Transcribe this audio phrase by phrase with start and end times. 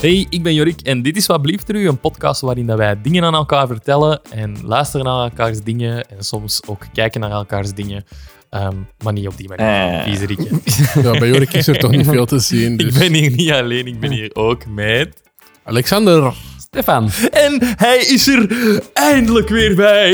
[0.00, 2.78] Hey, ik ben Jorik en dit is Wat Blieft er u, een podcast waarin dat
[2.78, 7.30] wij dingen aan elkaar vertellen en luisteren naar elkaars dingen en soms ook kijken naar
[7.30, 8.04] elkaars dingen.
[8.50, 8.74] Ehm,
[9.04, 10.06] maar niet op die manier, Eh.
[11.04, 12.72] Ja, bij Jorik is er toch niet veel te zien.
[12.72, 12.98] Ik Dus.
[12.98, 15.22] ben hier niet alleen, ik ben hier ook met...
[15.64, 16.34] Alexander.
[16.58, 17.10] Stefan.
[17.30, 18.48] En hij is er
[18.92, 20.12] eindelijk weer bij.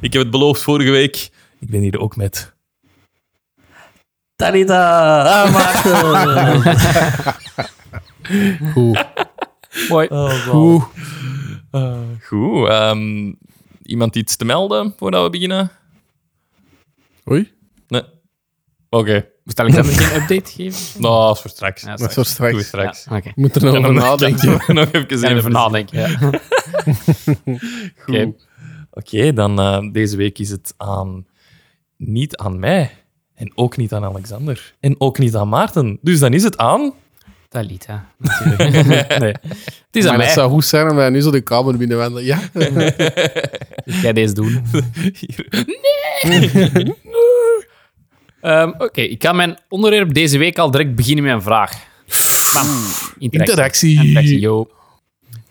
[0.00, 1.28] Ik heb het beloofd vorige week.
[1.60, 2.52] Ik ben hier ook met...
[4.36, 6.62] Talita, aanmaken.
[8.72, 9.04] Goed.
[9.88, 10.08] Mooi.
[10.48, 10.82] Goed.
[11.70, 12.68] Eh, goed.
[12.68, 13.32] ehm,
[13.82, 15.70] iemand iets te melden voordat we beginnen?
[17.30, 17.52] Oei,
[17.88, 18.02] Nee.
[18.90, 19.26] Oké.
[19.44, 21.00] Moest Alexander geen update geven?
[21.02, 21.82] Nou, dat is voor straks.
[21.82, 22.98] Ja, dat is voor Doe straks.
[23.00, 23.28] straks.
[23.34, 24.74] Moeten er nog over nadenken.
[24.74, 25.98] nog even even nadenken.
[25.98, 26.18] Ja.
[28.06, 28.32] Oké,
[28.90, 31.26] Oké, dan eh, deze week is het aan...
[31.96, 32.90] Niet aan mij.
[33.34, 34.74] En ook niet aan Alexander.
[34.80, 35.98] En ook niet aan Maarten.
[36.02, 36.92] Dus dan is het aan...
[37.54, 38.06] Talita.
[38.18, 39.18] natuurlijk.
[39.18, 39.32] nee.
[39.32, 39.42] Het
[39.92, 40.26] is aan Maar mij.
[40.26, 42.24] dat zou goed zijn om wij nu zo de kamer binnenwandelen.
[42.24, 42.38] Ja,
[43.84, 44.62] Ik ga deze doen.
[45.18, 45.46] Hier.
[48.40, 51.72] Ehm, Oké, ik kan mijn onderwerp deze week al direct beginnen met een vraag.
[52.54, 52.66] Bam.
[53.18, 54.02] interactie.
[54.04, 54.68] Interactie, yo.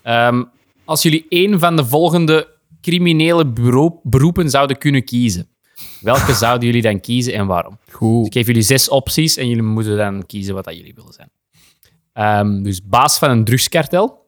[0.02, 0.42] Ehm,
[0.84, 2.48] als jullie één van de volgende
[2.80, 5.48] criminele bureau- beroepen zouden kunnen kiezen,
[6.00, 7.78] welke zouden jullie dan kiezen en waarom?
[7.90, 8.26] Goed.
[8.26, 11.30] Ik geef jullie zes opties en jullie moeten dan kiezen wat dat jullie willen zijn.
[12.14, 14.26] Ehm, dus baas van een drugskartel,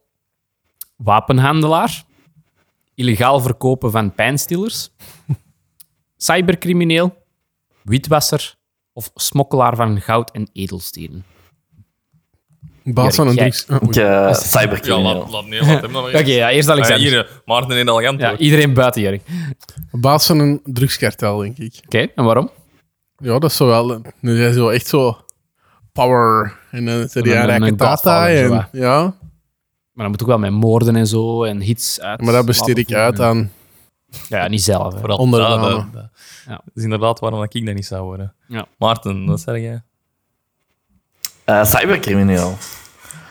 [0.96, 2.04] wapenhandelaar,
[2.94, 4.90] illegaal verkopen van pijnstillers,
[6.16, 7.16] cybercrimineel,
[7.82, 8.54] witwasser
[8.92, 11.24] of smokkelaar van goud en edelstenen.
[12.84, 13.66] Baas van een Jij- drugs...
[13.66, 15.14] Oh, eh, Ja, cybercrimineel.
[15.18, 17.06] laat, laat, nee, laat hem dan maar Oké, ja, eerst Alexander.
[17.08, 18.20] hier, eh, Maarten en elegant.
[18.20, 19.22] ja, iedereen buiten Jurk.
[19.90, 21.80] Baas van een drugskartel, denk ik.
[21.84, 22.50] Oké, en waarom?
[23.16, 24.02] Ja, dat is zo wel...
[24.20, 25.24] Nu zijn ze zo echt zo...
[26.04, 26.56] Power.
[26.70, 27.90] En dan zijn die Een- een- rijke een tata.
[27.90, 32.00] Godfather, zo, En, ja, Maar dan moet ook wel met moorden en zo en hits
[32.00, 32.20] uit.
[32.20, 33.50] maar dat besteed ik uit aan...
[34.28, 34.92] Ja, ja, niet zelf.
[34.92, 34.98] hè.
[34.98, 36.08] Vooral Onder de dat, dat, dat.
[36.46, 36.52] Ja.
[36.64, 38.34] Dat is inderdaad waarom ik dat niet zou worden.
[38.48, 38.66] Ja.
[38.78, 39.82] Maarten, wat zeg jij?
[41.44, 42.56] Eh, cybercrimineel.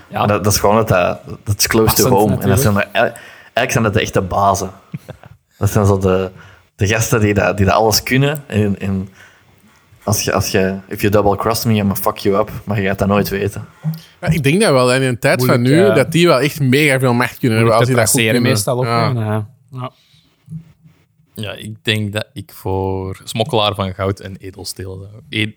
[0.10, 0.26] Ja.
[0.26, 2.38] Dat, dat is gewoon het, eh, dat is close to home.
[2.38, 4.70] En dat zijn er, eigenlijk zijn dat de echte bazen.
[5.58, 6.32] Dat zijn zo de,
[6.76, 8.44] de gasten die dat, die dat alles kunnen.
[8.48, 9.10] En, en
[10.06, 12.52] als je, als je, if you double cross me, I'm gonna fuck you up.
[12.64, 13.66] Maar je gaat dat nooit weten.
[14.22, 14.94] Ja, ik denk dat wel.
[14.94, 17.76] En in een tijd van nu, dat die wel echt mega veel macht kunnen hebben.
[17.76, 18.42] Als die dat goed kunnen.
[18.42, 18.86] meestal ook.
[18.86, 19.12] Ja.
[19.16, 19.48] Ja.
[19.72, 19.92] Ja.
[21.36, 24.36] Ja, ik denk dat ik voor smokkelaar van goud en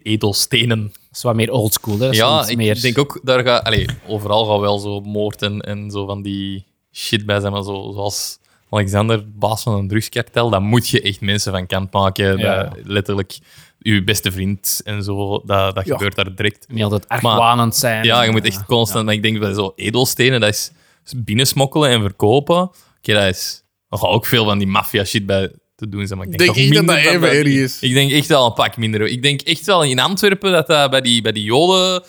[0.03, 0.83] edelstenen.
[0.83, 1.99] Dat is wat meer oldschool.
[1.99, 2.09] Hè?
[2.09, 2.81] Ja, ik meer...
[2.81, 6.67] denk ook, daar gaat, allee, overal gaat wel zo moord en, en zo van die
[6.93, 7.53] shit bij zijn.
[7.53, 8.39] Maar zo, zoals
[8.71, 12.39] Alexander, baas van een drugskartel, dan moet je echt mensen van kant maken.
[12.39, 12.63] Ja.
[12.63, 13.39] Dat, letterlijk,
[13.79, 15.93] je beste vriend en zo, dat, dat Ja.
[15.93, 16.67] gebeurt daar direct.
[16.69, 18.05] niet altijd argwanend zijn.
[18.05, 19.11] Ja, je moet echt constant.
[19.11, 20.71] Ik denk bij zo edelstenen, dat is
[21.17, 22.57] binnensmokkelen en verkopen.
[22.99, 23.63] Oké, dat is.
[23.91, 26.19] Gaat ook veel van die maffia shit bij te doen zijn.
[26.19, 27.81] Maar ik denk, Denk toch ik dat dat minder even is.
[27.81, 29.07] Ik denk echt wel een pak minder.
[29.07, 32.03] Ik denk echt wel in Antwerpen dat dat bij die, bij die Joden.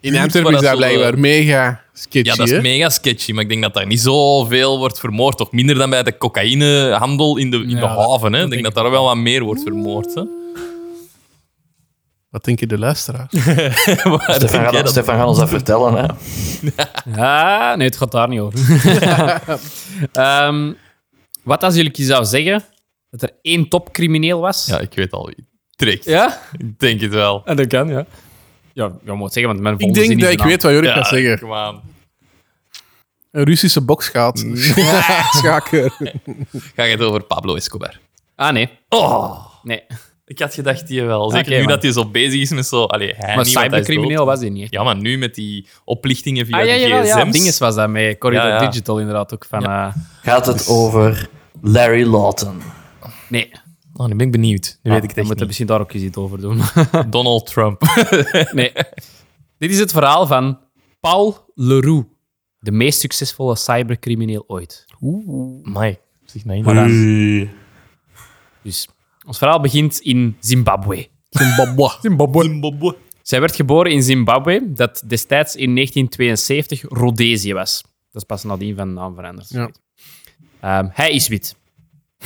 [0.00, 2.28] In Antwerpen is dat blijkbaar mega sketchy.
[2.28, 5.36] Ja, dat is mega sketchy, maar ik denk dat daar niet zoveel wordt vermoord.
[5.36, 8.32] Toch minder dan bij de cocaïnehandel in de, in de haven.
[8.32, 8.42] Hè?
[8.42, 10.14] Ik denk denk dat daar wel wat meer wordt vermoord.
[10.14, 10.22] Hè?
[12.30, 13.32] Wat denken de luisteraars?
[13.44, 15.94] Waar denk Stefan, gaat, dat- Stefan gaat ons dat vertellen.
[15.94, 16.06] Hè.
[17.16, 18.60] Ja, nee, het gaat daar niet over.
[20.12, 20.72] Ehm,
[21.42, 22.64] wat als jullie zouden zeggen
[23.10, 24.66] dat er één topcrimineel was?
[24.66, 25.46] Ja, ik weet al wie.
[25.76, 26.04] Trekt.
[26.04, 26.40] Ja?
[26.56, 27.42] Ik denk het wel.
[27.44, 28.06] En dat kan, ja.
[28.74, 30.92] Ja, je moet zeggen, want mijn ik volgende denk dat ik een weet wat Ja,
[30.92, 31.38] gaat zeggen.
[31.38, 31.80] come on.
[33.30, 34.38] Een Russische bokschaat.
[35.38, 35.90] Schaker.
[36.74, 37.98] Ga je het over Pablo Escobar?
[38.36, 38.68] Ah, nee.
[38.88, 39.82] Oh, Nee.
[40.26, 41.30] ik had gedacht die wel.
[41.30, 41.72] Zeker Oké, nu man.
[41.72, 42.84] dat hij zo bezig is met zo...
[42.84, 44.26] Allee, hij Maar niet, want hij is cybercrimineel dood.
[44.26, 44.70] was hij niet.
[44.70, 47.16] Ja, maar nu met die oplichtingen via Ah, ja, die jawel, ja.
[47.20, 47.32] gsm's.
[47.32, 48.18] Dinges was dat mee.
[48.18, 48.68] Corridor Ja, ja.
[48.70, 49.44] Digital inderdaad ook.
[49.48, 51.28] Van, eh, Gaat het over
[51.62, 52.62] Larry Lawton?
[53.28, 53.50] nee,
[53.96, 54.78] Oh, nu ben ik benieuwd.
[54.82, 55.46] Nu weet ik het echt moeten niet.
[55.46, 56.60] misschien daar ook eens iets over doen.
[57.10, 57.82] Donald Trump.
[58.52, 58.72] nee.
[59.58, 60.58] Dit is het verhaal van
[61.00, 62.08] Paul Leroux.
[62.58, 64.84] De meest succesvolle cybercrimineel ooit.
[65.62, 67.48] Mai, zeg mij Maar dan-
[68.62, 68.88] Dus
[69.26, 71.08] ons verhaal begint in Zimbabwe.
[71.30, 71.90] Zimbabwe.
[72.42, 72.96] Zimbabwe.
[73.22, 77.82] Zij werd geboren in Zimbabwe, dat destijds in 1972 Rhodesië was.
[78.10, 79.48] Dat is pas nadien van naam veranderd.
[79.48, 79.70] Ja.
[80.60, 81.56] Ehm, hij is wit.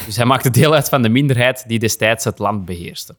[0.06, 3.16] Dus hij maakte deel uit van de minderheid die destijds het land beheerste.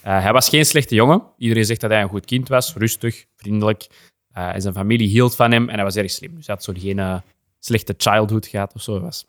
[0.00, 1.22] Eh, hij was geen slechte jongen.
[1.38, 3.86] Iedereen zegt dat hij een goed kind was, rustig, vriendelijk.
[4.32, 6.34] Eh, en zijn familie hield van hem en hij was erg slim.
[6.34, 7.18] Dus hij had zo geen eh,
[7.58, 9.00] slechte childhood gehad of zo.
[9.00, 9.26] Was.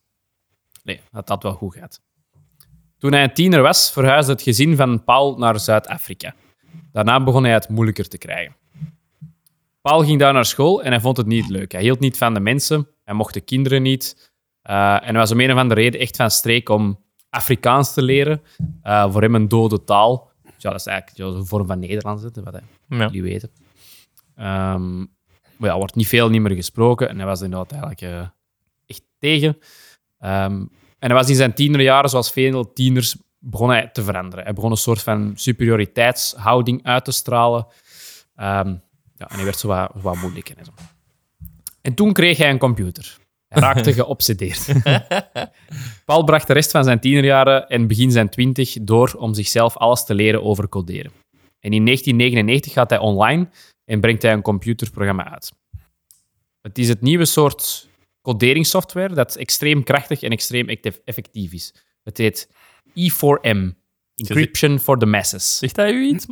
[0.83, 2.01] Nee, dat had wel goed gehad.
[2.97, 6.35] Toen hij een tiener was, verhuisde het gezin van Paul naar Zuid-Afrika.
[6.91, 8.55] Daarna begon hij het moeilijker te krijgen.
[9.81, 11.71] Paul ging daar naar school en hij vond het niet leuk.
[11.71, 14.32] Hij hield niet van de mensen, hij mocht de kinderen niet.
[14.63, 16.99] Eh, en hij was om een of andere reden echt van streek om
[17.29, 18.41] Afrikaans te leren.
[18.81, 20.31] Eh, voor hem een dode taal.
[20.43, 22.61] Dus ja, dat is eigenlijk een vorm van Nederlands, wat hij,
[22.97, 23.09] Ja.
[23.09, 23.51] weten.
[24.35, 28.01] Ehm, maar ja, er wordt niet veel niet meer gesproken en hij was inderdaad eigenlijk
[28.01, 28.27] eh,
[28.85, 29.57] echt tegen.
[30.19, 30.51] Ehm,
[30.99, 34.43] en hij was in zijn tienerjaren, zoals veel tieners, begon hij te veranderen.
[34.45, 37.67] Hij begon een soort van superioriteitshouding uit te stralen.
[38.35, 38.67] Ehm,
[39.17, 40.49] ja, en hij werd zo wat, wat moeilijk.
[40.49, 40.71] En, zo.
[41.81, 43.17] en toen kreeg hij een computer.
[43.53, 44.67] Raakte geobsedeerd.
[46.05, 50.05] Paul bracht de rest van zijn tienerjaren en begin zijn twintig door om zichzelf alles
[50.05, 51.11] te leren over coderen.
[51.59, 53.49] En in 1999 gaat hij online
[53.85, 55.53] en brengt hij een computerprogramma uit.
[56.61, 57.89] Het is het nieuwe soort
[58.21, 60.69] coderingssoftware dat extreem krachtig en extreem
[61.05, 61.73] effectief is.
[62.03, 62.49] Het heet
[62.89, 63.73] E4M,
[64.15, 65.57] Encryption for the Masses.
[65.57, 66.25] Zegt hij u iets?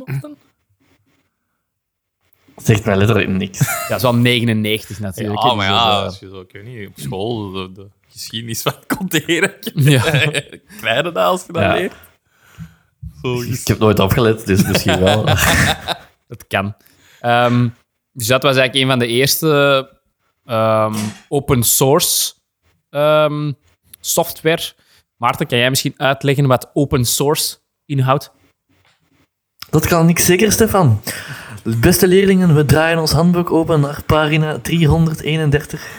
[2.62, 3.58] Zegt mij letterlijk niks.
[3.82, 5.42] Ja, dat is wel 99 natuurlijk.
[5.42, 7.88] Ja, maar dus ja, dat, als je zo, ik weet niet, op school, de, de
[8.08, 9.86] geschiedenis van conteren, eh,
[10.82, 11.02] ja.
[11.02, 11.74] dat als je dat Ja.
[11.74, 11.94] leert?
[13.22, 15.24] Zo, Ik heb nooit opgelet, dus misschien wel.
[16.28, 16.74] Dat kan.
[17.20, 17.68] Ehm,
[18.12, 19.90] dus dat was eigenlijk een van de eerste
[20.44, 20.94] ehm,
[21.28, 22.32] open source
[22.90, 23.52] ehm,
[24.00, 24.62] software.
[25.16, 27.56] Maarten, kan jij misschien uitleggen wat open source
[27.86, 28.32] inhoudt?
[29.70, 31.00] Dat kan ik zeker, Stefan.
[31.64, 35.86] Beste leerlingen, we draaien ons handboek open naar pagina 331.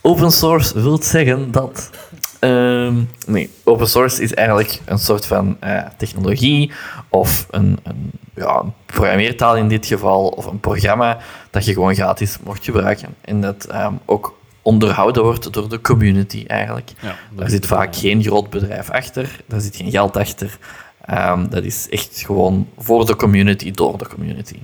[0.00, 1.90] Open source wil zeggen dat.
[2.38, 2.94] ehm,
[3.26, 6.72] nee, open source is eigenlijk een soort van eh, technologie
[7.08, 11.18] of een, een, ja, een programmeertaal in dit geval, of een programma
[11.50, 13.14] dat je gewoon gratis mocht gebruiken.
[13.20, 16.92] En dat ehm, ook onderhouden wordt door de community eigenlijk.
[17.00, 20.58] Ja, Daar zit vaak geen groot bedrijf achter, daar zit geen geld achter.
[21.06, 24.58] Ehm, dat is echt gewoon voor de community, door de community.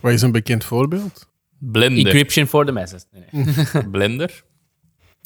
[0.00, 1.28] Wat is een bekend voorbeeld?
[1.58, 2.04] Blender.
[2.06, 3.04] Encryption for the masses.
[3.12, 3.54] Nee, nee.
[3.90, 4.42] Blender.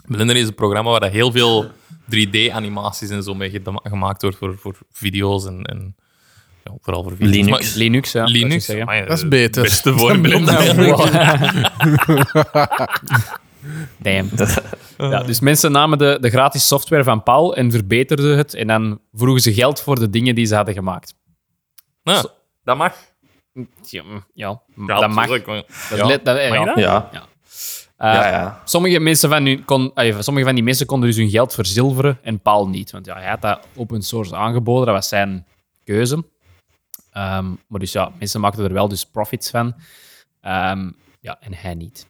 [0.06, 1.70] Blender is een programma waar dat heel veel
[2.14, 5.96] 3D-animaties en zo mee gemaakt wordt voor, voor video's en, en
[6.64, 7.34] ja, vooral voor video's.
[7.34, 7.50] Linux.
[7.50, 8.24] Maar- Linux, ja.
[8.24, 8.86] Linux, ik zeggen.
[8.86, 9.62] amai, Dat is het beter.
[9.62, 10.48] beste Dan voorbeeld.
[13.98, 14.28] Damn.
[14.98, 18.54] Ja, dus mensen namen de, de gratis software van Paul en verbeterden het.
[18.54, 21.14] En dan vroegen ze geld voor de dingen die ze hadden gemaakt.
[22.02, 22.24] Ja,
[22.64, 22.94] dat mag.
[23.82, 24.02] Ja,
[24.34, 25.26] ja Ja, dat mag.
[25.28, 26.06] Dat is Ja.
[26.06, 26.98] let- dat- Mag je ja.
[27.00, 27.08] dat?
[27.12, 27.28] Ja,
[27.96, 28.60] Eh, ja, ja.
[28.64, 32.18] Sommige, mensen van hun kon, eh, sommige van die mensen konden dus hun geld verzilveren
[32.22, 32.90] en Paul niet.
[32.90, 35.46] Want ja, hij had dat open source aangeboden, dat was zijn
[35.84, 36.24] keuze.
[37.12, 39.74] Ehm, maar dus ja, mensen maakten er wel dus profits van.
[40.40, 40.90] Ehm,
[41.20, 42.08] ja, en hij niet.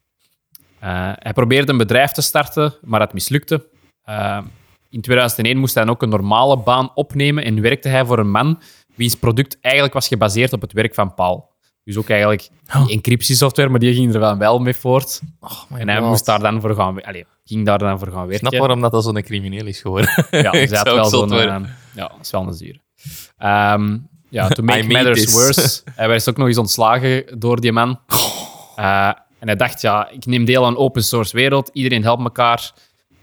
[0.80, 3.68] Eh, hij probeerde een bedrijf te starten, maar dat mislukte.
[4.04, 4.42] Ehm,
[4.90, 8.30] in 2001 moest hij dan ook een normale baan opnemen en werkte hij voor een
[8.30, 8.60] man
[8.94, 11.48] wiens product eigenlijk was gebaseerd op het werk van Paul.
[11.84, 12.48] Dus ook eigenlijk
[12.84, 15.20] die encryptiesoftware, maar die ging er wel wel mee voort.
[15.40, 16.08] Oh En hij God.
[16.08, 18.46] moest daar dan voor gaan, allee, ging daar dan voor gaan Ik werken.
[18.48, 20.26] snap waarom dat, dat zo'n crimineel is geworden.
[20.30, 21.32] Ja, ze had wel zo'n...
[21.32, 21.46] eh,
[21.94, 22.80] ja, dat is wel een zuur.
[23.38, 23.98] Ehm,
[24.28, 25.32] ja, to make matters this.
[25.34, 28.00] worse, hij werd ook nog eens ontslagen door die man.
[28.76, 32.72] Eh, en hij dacht, ja, ik neem deel aan open source wereld, iedereen helpt elkaar,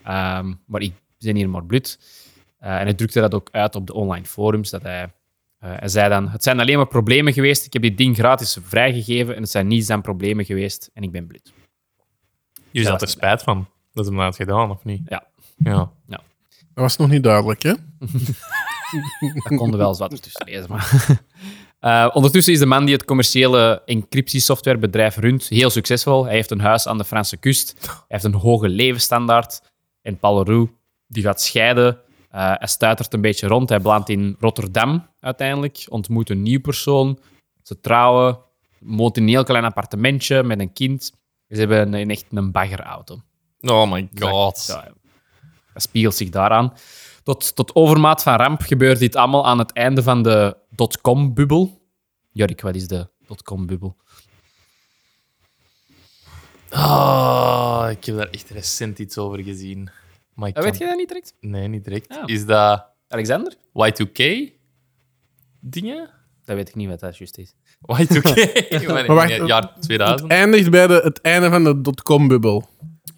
[0.04, 2.00] Ehm, maar ik ben hier maar blut.
[2.60, 5.02] Eh, en hij drukte dat ook uit op de online forums, dat hij...
[5.02, 5.10] eh,
[5.60, 9.36] hij zei dan, het zijn alleen maar problemen geweest, ik heb dit ding gratis vrijgegeven
[9.36, 11.54] en het zijn niets dan problemen geweest en ik ben blut.
[12.72, 15.02] Je Ja, had er spijt van dat hij hem had gedaan, of niet?
[15.06, 15.28] Ja.
[15.58, 15.92] Ja.
[16.08, 16.20] Dat
[16.74, 17.74] was nog niet duidelijk, hè?
[19.44, 20.70] Dat konden wel eens wat ertussen lezen.
[20.70, 21.22] Maar.
[21.88, 26.26] Eh, ondertussen is de man die het commerciële encryptiesoftwarebedrijf runt heel succesvol.
[26.26, 27.76] Hij heeft een huis aan de Franse kust.
[27.82, 29.62] Hij heeft een hoge levensstandaard.
[30.02, 30.72] En Paul Leroux
[31.08, 32.00] die gaat scheiden.
[32.30, 33.70] Eh, hij stuitert een beetje rond.
[33.70, 35.86] Hij belandt in Rotterdam uiteindelijk.
[35.90, 37.20] Ontmoet een nieuw persoon.
[37.64, 38.40] Ze trouwen.
[38.80, 41.12] Woont in een heel klein appartementje met een kind.
[41.50, 43.22] Ze hebben een, echt een baggerauto.
[43.60, 44.66] Oh my god.
[44.68, 44.92] Ja,
[45.74, 46.74] dat spiegelt zich daaraan.
[47.24, 51.77] Tot, tot overmaat van ramp gebeurt dit allemaal aan het einde van de dotcom-bubbel.
[52.38, 53.96] Jorik, wat is de dotcom-bubbel?
[56.70, 59.90] Ah, ik heb daar echt recent iets over gezien.
[60.34, 61.34] Maar ik kan- weet je dat niet direct?
[61.40, 62.14] Nee, niet direct.
[62.14, 62.26] Ja.
[62.26, 63.56] Is dat Alexander?
[63.74, 64.52] Y2K
[65.60, 66.10] dingen?
[66.46, 67.54] Dat weet ik niet wat dat juist is.
[67.82, 68.88] Y2K?
[68.88, 70.32] Maar wacht, jaar Het 2000?
[70.32, 72.70] eindigt bij de, het einde van de dotcom-bubbel.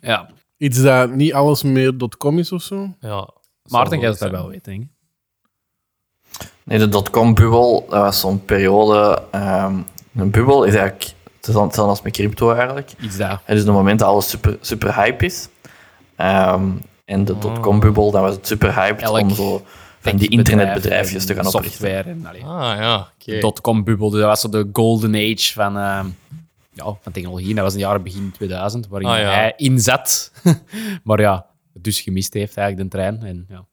[0.01, 2.95] Ja, Iets dat niet alles meer dotcom is of zo.
[2.99, 3.33] Ja.
[3.63, 4.89] Maarten, jij zou dat wel weten, denk ik.
[6.69, 9.21] Nee, de dotcom-bubbel, dat was zo'n periode...
[9.31, 9.73] ehm,
[10.15, 11.11] een bubbel is eigenlijk
[11.41, 12.91] hetzelfde als met crypto eigenlijk.
[13.01, 13.41] Iets daar.
[13.43, 15.47] Het is een moment dat alles super, super hype is.
[16.15, 16.69] Ehm,
[17.05, 17.41] en de Oh.
[17.41, 19.65] dotcom-bubbel, dat was het super hyped Elk om zo
[19.99, 21.71] van die internetbedrijfjes te gaan oprichten.
[21.71, 22.45] Software en allee.
[22.45, 22.95] Ah, ja.
[22.97, 23.31] oké.
[23.31, 25.77] De dotcom-bubbel, dus dat was zo de golden age van...
[25.77, 26.05] eh,
[26.73, 27.53] ja, van technologie.
[27.55, 29.29] Dat was in de jaren begin 2000, waarin Ah, ja.
[29.29, 30.31] hij inzat.
[31.03, 33.23] maar ja, het dus gemist heeft eigenlijk de trein.
[33.23, 33.65] En ja,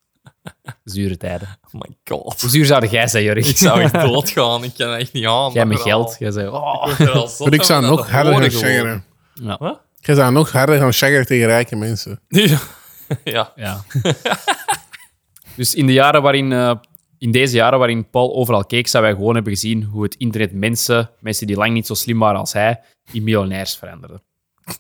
[0.85, 1.49] zure tijden.
[1.73, 2.41] Oh my god.
[2.41, 3.47] Hoe zuur zou jij zijn, Jurk?
[3.47, 4.65] Ik zou echt doodgaan.
[4.65, 5.53] Ik kan echt niet aan.
[5.53, 6.17] Jij met geld.
[6.19, 6.89] Jij zei, oh.
[6.91, 9.05] Ik er Maar ik zou nog harder gaan shaggeren.
[9.35, 9.57] Ja.
[9.59, 9.81] Wat?
[10.01, 12.21] Ik zou nog harder gaan shaggeren tegen rijke mensen.
[12.29, 12.59] Ja.
[13.25, 13.53] ja.
[13.57, 13.85] Ja.
[15.57, 16.75] dus in, de jaren waarin, eh,
[17.19, 20.53] in deze jaren waarin Paul overal keek, zou wij gewoon hebben gezien hoe het internet
[20.53, 22.81] mensen, mensen die lang niet zo slim waren als hij,
[23.13, 24.23] in miljonairs veranderde.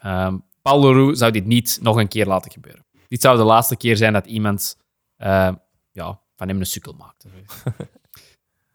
[0.00, 2.84] Ehm, Paul Leroux zou dit niet nog een keer laten gebeuren.
[3.08, 4.76] Dit zou de laatste keer zijn dat iemand
[5.16, 5.52] eh,
[5.92, 7.28] ja, van hem een sukkel maakte.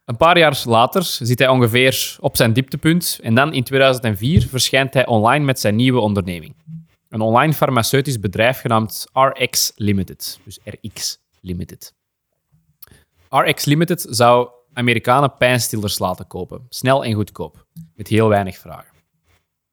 [0.05, 4.93] Een paar jaar later zit hij ongeveer op zijn dieptepunt en dan in 2004 verschijnt
[4.93, 6.55] hij online met zijn nieuwe onderneming.
[7.09, 10.39] Een online farmaceutisch bedrijf genaamd RX Limited.
[10.43, 11.93] Dus RX Limited.
[13.29, 16.65] RX Limited zou Amerikanen pijnstillers laten kopen.
[16.69, 17.65] Snel en goedkoop.
[17.95, 18.93] Met heel weinig vragen.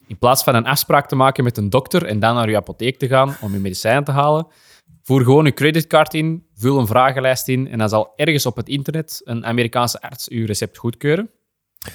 [0.07, 2.99] In plaats van een afspraak te maken met een dokter en dan naar uw apotheek
[2.99, 4.47] te gaan om uw medicijnen te halen,
[5.09, 8.69] voer gewoon uw creditcard in, vul een vragenlijst in en dan zal ergens op het
[8.69, 11.31] internet een Amerikaanse arts uw recept goedkeuren.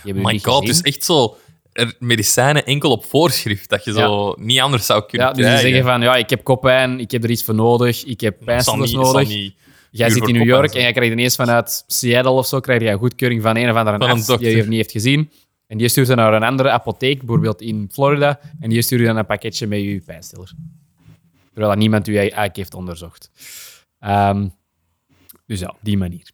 [0.04, 1.38] My god, dus echt zo
[1.74, 5.68] er, medicijnen enkel op voorschrift, dat je zo niet anders zou kunnen Ja, dus krijgen.
[5.68, 8.92] zeggen van, ja, ik heb koppijn, ik heb er iets voor nodig, ik heb pijnstillers
[8.92, 9.52] nodig.
[9.92, 12.90] Jij zit in New York en jij krijgt ineens vanuit Seattle of zo krijg je
[12.90, 15.32] een goedkeuring van een of andere Van een arts die je niet heeft gezien.
[15.68, 19.08] En die stuurt je naar een andere apotheek, bijvoorbeeld in Florida, en die stuurt je
[19.08, 20.54] dan een pakketje met je pijnstiller.
[21.54, 23.32] Terwijl dat niemand u eigenlijk heeft onderzocht.
[24.00, 24.48] Ehm,
[25.46, 26.32] dus ja, op die manier.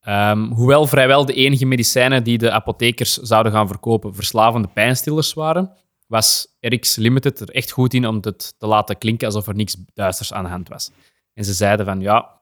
[0.00, 5.72] Ehm, hoewel vrijwel de enige medicijnen die de apothekers zouden gaan verkopen verslavende pijnstillers waren,
[6.06, 9.76] was RX Limited er echt goed in om het te laten klinken alsof er niks
[9.94, 10.90] duisters aan de hand was.
[11.34, 12.40] En ze zeiden van, ja,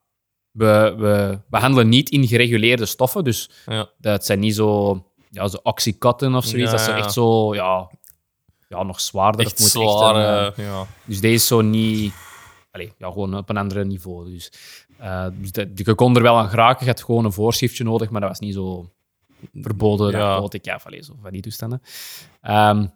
[0.51, 3.91] we, we, we handelen niet in gereguleerde stoffen, dus Ja.
[3.99, 6.71] dat zijn niet zo, ja, zo oxycontin of zoiets.
[6.71, 6.97] Ja, dat ja.
[6.97, 7.91] echt zo, ja,
[8.73, 9.47] ja nog zwaarder.
[9.47, 10.15] Echt moet zwaar.
[10.15, 10.87] een, eh, ja.
[11.05, 12.13] dus deze is zo niet...
[12.71, 14.31] Allee, ja, gewoon op een ander niveau.
[14.31, 14.53] Dus,
[14.99, 16.87] eh, dus dat- je kon er wel aan geraken.
[16.87, 18.91] Je had gewoon een voorschriftje nodig, maar dat was niet zo
[19.53, 20.11] verboden.
[20.11, 20.41] Ja.
[20.41, 21.83] Dat ik ja, allee, zo van die toestanden.
[22.41, 22.87] Ehm,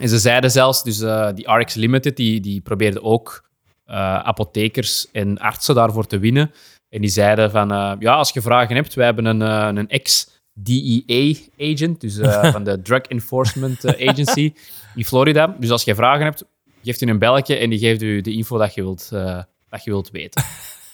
[0.00, 3.50] en ze zeiden zelfs, dus eh, die RX Limited, die, die probeerde ook
[3.84, 6.52] eh, apothekers en artsen daarvoor te winnen.
[6.88, 9.40] En die zeiden van, eh, ja, als je vragen hebt, wij hebben een,
[9.76, 14.52] een ex-DEA-agent, dus eh, van de Drug Enforcement Agency
[14.94, 15.56] in Florida.
[15.58, 16.44] Dus als je vragen hebt,
[16.82, 19.84] geeft u een belletje en die geeft u de info dat je wilt, eh, dat
[19.84, 20.44] je wilt weten.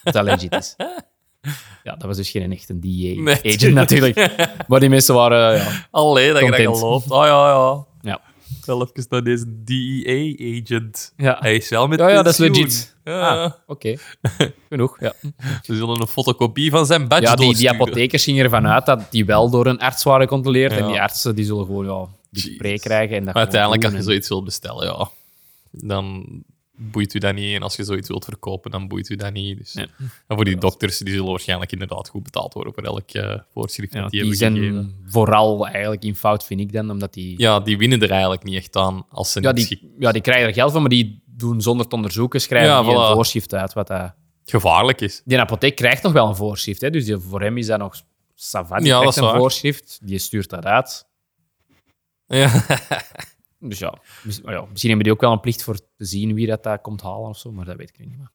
[0.04, 0.76] Dat dat legit is.
[1.84, 3.74] Ja, dat was dus geen echte Nee, tuurlijk.
[3.74, 4.36] natuurlijk.
[4.68, 6.78] Maar die mensen waren, ja, Allee, dat je dat Content.
[6.78, 7.10] gelooft.
[7.10, 7.84] Oh ja, ja.
[8.10, 8.20] ja.
[8.62, 11.12] Zal even naar deze DEA-agent.
[11.16, 11.36] Ja.
[11.40, 12.96] Hij is wel met Ja, ja, dat is legit.
[13.04, 13.44] Ja.
[13.44, 13.96] Ah, oké.
[14.68, 15.12] Genoeg, ja.
[15.62, 19.06] Ze zullen een fotocopie van zijn badge Ja, die, die apothekers gingen ervan uit dat
[19.10, 20.72] die wel door een arts waren gecontroleerd.
[20.72, 23.16] En die artsen die zullen gewoon ja, die krijgen.
[23.16, 25.10] En dat Maar uiteindelijk, als je zoiets wilt bestellen, ja,
[25.70, 26.26] dan
[26.80, 27.54] boeit u dat niet.
[27.54, 29.58] En als je zoiets wilt verkopen, dan boeit u dat niet.
[29.58, 29.72] Dus.
[29.72, 29.86] Ja.
[30.26, 33.92] En voor die dokters, die zullen waarschijnlijk inderdaad goed betaald worden voor elk eh, voorschrift
[33.92, 34.82] Ja, dat die die, hebben gegeven.
[34.82, 37.34] zijn vooral eigenlijk in fout, vind ik dan, omdat die...
[37.38, 40.22] Ja, die winnen er eigenlijk niet echt aan als ze Ja, niet die, ja, die
[40.22, 42.94] krijgen er geld van, maar die doen zonder te onderzoeken, schrijven Ja, die voilà.
[42.94, 43.72] een voorschrift uit.
[43.72, 44.12] Wat dat...
[44.44, 45.22] gevaarlijk is.
[45.24, 48.02] Die apotheek krijgt nog wel een voorschrift, hè, dus die, voor hem is dat nog
[48.34, 48.78] savat.
[48.78, 49.38] Die Ja, dat krijgt is een waar.
[49.40, 51.06] voorschrift, die stuurt dat uit.
[52.28, 52.64] Ja.
[53.60, 56.46] Dus ja, mis- ja, misschien hebben die ook wel een plicht voor te zien wie
[56.46, 58.30] dat, dat komt halen of zo, maar dat weet ik niet meer.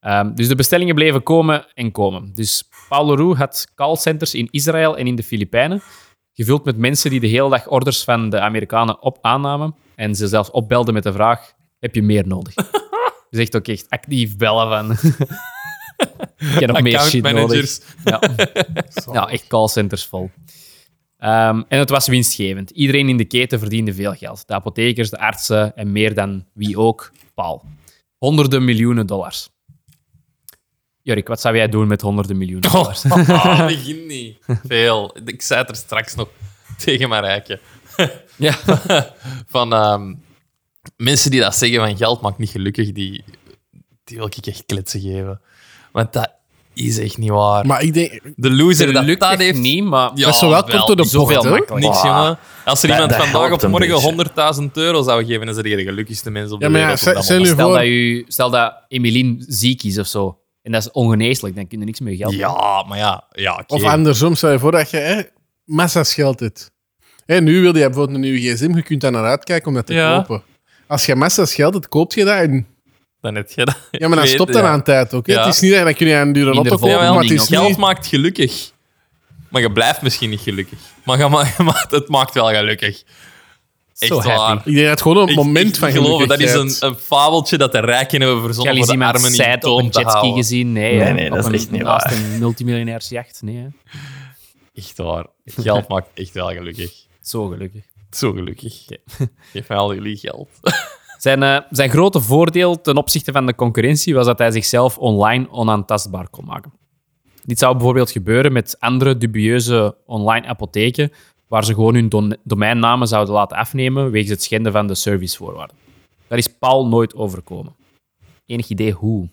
[0.00, 2.34] Ehm, dus de bestellingen bleven komen en komen.
[2.34, 5.82] Dus Paul Leroux had callcenters in Israël en in de Filipijnen,
[6.32, 10.28] gevuld met mensen die de hele dag orders van de Amerikanen op aannamen en ze
[10.28, 12.54] zelfs opbelden met de vraag, heb je meer nodig?
[13.30, 14.90] dus echt ook echt actief bellen van...
[16.54, 17.78] ik heb nog meer shit nodig.
[18.04, 18.20] Ja.
[19.12, 20.30] ja, echt callcenters vol.
[21.20, 22.70] Ehm, en het was winstgevend.
[22.70, 24.46] Iedereen in de keten verdiende veel geld.
[24.46, 27.64] De apothekers, de artsen en meer dan wie ook, Paul.
[28.18, 29.48] Honderden miljoenen dollars.
[31.02, 33.04] Jorik, wat zou jij doen met honderden miljoenen dollars?
[33.04, 34.38] Oh, begin niet.
[34.66, 35.16] Veel.
[35.24, 36.28] Ik zei het er straks nog
[36.84, 37.60] tegen Marijke.
[38.36, 38.54] Ja.
[39.46, 40.14] Van ehm,
[40.96, 43.24] mensen die dat zeggen van geld maakt niet gelukkig, die,
[44.04, 45.40] die wil ik echt kletsen geven.
[45.92, 46.39] Want dat
[46.86, 47.66] is echt niet waar.
[47.66, 49.58] Maar ik denk, de loser dat lukt dat echt heeft...
[49.58, 51.50] niet, maar Ja, dat is zo wel kort door de zoveel bocht, hè?
[51.50, 51.88] makkelijker.
[51.90, 52.38] Niks, jongen.
[52.64, 54.62] Als er Dat- iemand dat vandaag op een morgen beetje.
[54.62, 57.16] 100.000 euro zou geven, is er de gelukkigste mens op de Ja, maar ja, wereld.
[57.16, 60.90] op stel- dat voor- u, stel dat Emeline ziek is of zo, en dat is
[60.90, 62.32] ongeneeslijk, dan kun je niks meer geld.
[62.34, 63.24] Ja, maar ja.
[63.30, 63.74] ja oké.
[63.74, 65.20] of andersom, stel je voor dat je hè,
[65.64, 66.70] massa's geld hebt.
[67.26, 69.86] Hè, nu wil je bijvoorbeeld een nieuwe gsm, je kunt daar naar uitkijken om dat
[69.86, 70.16] te Ja.
[70.16, 70.42] kopen.
[70.86, 72.66] Als je massa's geld hebt, koop je dat en...
[73.20, 73.76] Dan heb je dat.
[73.90, 74.68] Ja, maar dan weet, stopt dat ja.
[74.68, 75.26] aan tijd ook.
[75.26, 75.32] hè.
[75.32, 75.44] Ja.
[75.44, 77.76] Het is niet dat je een dure Minder auto kopen, maar het is geld niet...
[77.76, 78.70] maakt gelukkig.
[79.48, 80.78] Maar je blijft misschien niet gelukkig.
[81.04, 83.02] Maar, je ma- maar het maakt wel gelukkig.
[83.98, 84.56] Echt waar.
[84.56, 86.94] Ik denk dat het gewoon een Ik- moment ik van geloof, dat is een, een
[86.96, 90.34] fabeltje dat de rijken hebben verzonnen voor de armen in op een jetski houden.
[90.34, 90.72] gezien?
[90.72, 92.12] Nee, Nee, dat is een, echt niet naast waar.
[92.14, 93.42] een multimiljonairsjacht.
[93.42, 93.66] Nee, hè.
[94.74, 95.26] Echt waar.
[95.44, 96.92] Geld maakt echt wel gelukkig.
[97.22, 97.82] Zo gelukkig.
[98.10, 98.74] Zo gelukkig.
[99.52, 100.48] Geef mij al jullie geld.
[101.20, 105.50] Zijn, eh, zijn grote voordeel ten opzichte van de concurrentie was dat hij zichzelf online
[105.50, 106.72] onaantastbaar kon maken.
[107.44, 111.12] Dit zou bijvoorbeeld gebeuren met andere dubieuze online apotheken,
[111.48, 115.76] waar ze gewoon hun dom- domeinnamen zouden laten afnemen wegens het schenden van de servicevoorwaarden.
[116.26, 117.74] Daar is Paul nooit overkomen.
[118.46, 119.28] Enig idee hoe?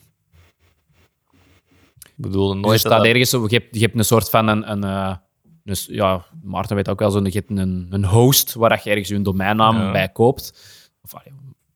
[2.05, 4.47] Ik bedoel, Dus nooit er staat dat- ergens, je hebt, je hebt een soort van
[4.47, 5.15] een, een, eh,
[5.65, 8.89] een s- ja, Maarten weet ook wel zo, je hebt een, een host waar je
[8.89, 9.91] ergens je domeinnaam Ja.
[9.91, 10.53] bij koopt.
[11.01, 11.13] Of,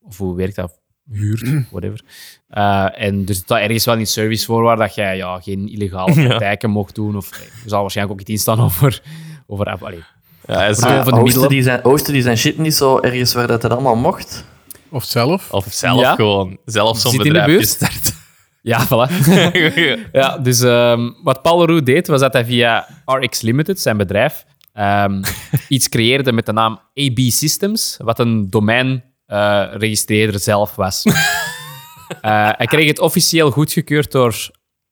[0.03, 0.79] of hoe werkt dat?
[1.11, 2.01] Huurt, whatever.
[2.47, 6.95] Eh, en er staat ergens wel in servicevoorwaarden dat jij ja, geen illegale praktijken mocht
[6.95, 7.15] doen.
[7.15, 9.01] Of, er zal waarschijnlijk ook iets in staan over...
[9.47, 10.03] over allee,
[10.47, 13.63] Ja, is de Oosten die, zijn, oosten die zijn shit niet zo ergens waar dat
[13.63, 14.45] het allemaal mocht.
[14.89, 15.51] Of zelf.
[15.51, 16.15] Of zelf Ja.
[16.15, 16.57] gewoon.
[16.65, 17.61] Zelf zo'n Zit in de bedrijf buurt?
[17.69, 18.13] gestart.
[18.63, 19.11] Ja, voilà.
[20.11, 24.45] ja, dus ehm, wat Paul Leroux deed, was dat hij via RX Limited, zijn bedrijf,
[24.73, 25.21] ehm,
[25.67, 28.49] iets creëerde met de naam AB Systems, wat een
[29.35, 31.03] domeinregistreerder zelf was.
[32.21, 34.35] Eh, hij kreeg het officieel goedgekeurd door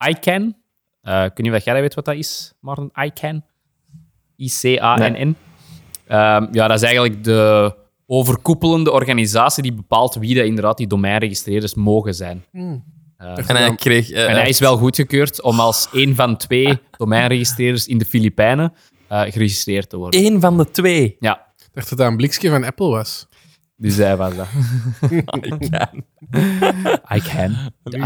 [0.09, 0.55] ICANN.
[1.01, 2.91] Eh ik weet niet of jij weet wat dat is, Martin.
[3.03, 3.43] ICANN?
[4.37, 5.35] I-C-A-N-N.
[6.07, 11.73] Ehm, ja, dat is eigenlijk de overkoepelende organisatie die bepaalt wie dat inderdaad die domeinregistreerders
[11.73, 12.45] mogen zijn.
[13.17, 14.09] En hij kreeg...
[14.09, 18.73] eh, En hij is wel goedgekeurd om als een van twee domeinregistreerders in de Filipijnen
[19.07, 20.19] eh, geregistreerd te worden.
[20.21, 21.15] één van de twee.
[21.19, 23.27] Ja, Ik dacht dat dat een blikje van Apple was.
[23.81, 24.47] Dus hij was dat.
[25.09, 26.03] Ik kan.
[27.15, 27.55] I can.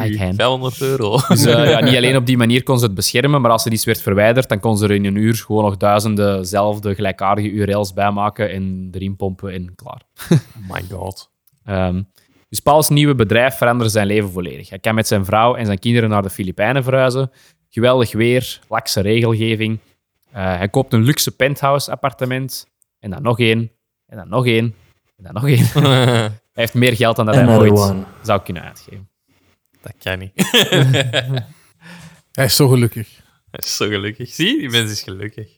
[0.06, 0.36] I can.
[0.36, 1.20] 500 euro.
[1.28, 3.72] Dus eh, ja, niet alleen op die manier kon ze het beschermen, maar als er
[3.72, 7.50] iets werd verwijderd, dan kon ze er in een uur gewoon nog duizenden zelfde gelijkaardige
[7.50, 10.02] URL's bijmaken en erin pompen en klaar.
[10.32, 10.38] Oh
[10.72, 11.32] my god.
[11.64, 12.02] Ehm,
[12.50, 14.70] dus Paul's nieuwe bedrijf veranderde zijn leven volledig.
[14.70, 17.32] Hij kan met zijn vrouw en zijn kinderen naar de Filipijnen verhuizen.
[17.70, 19.80] Geweldig weer, lakse regelgeving.
[20.32, 22.68] Eh, hij koopt een luxe penthouse-appartement.
[23.00, 23.72] En dan nog één.
[24.06, 24.76] En dan nog één.
[25.18, 25.66] En dan nog één.
[26.24, 28.04] hij heeft meer geld dan dat hij Another ooit one.
[28.22, 29.10] zou kunnen uitgeven.
[29.82, 30.32] Dat kan niet.
[32.32, 33.10] Hij is zo gelukkig.
[33.52, 34.30] Hij is zo gelukkig.
[34.30, 35.58] Zie, die mens is gelukkig.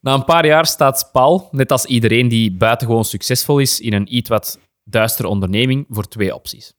[0.00, 4.16] Na een paar jaar staat Paul, net als iedereen die buitengewoon succesvol is, in een
[4.16, 6.72] iets wat duistere onderneming voor twee opties.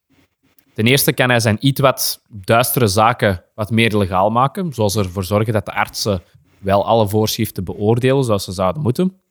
[0.74, 5.24] Ten eerste kan hij zijn iets wat duistere zaken wat meer legaal maken, zoals ervoor
[5.24, 6.22] zorgen dat de artsen
[6.60, 9.22] wel alle voorschriften beoordelen zoals ze zouden moeten.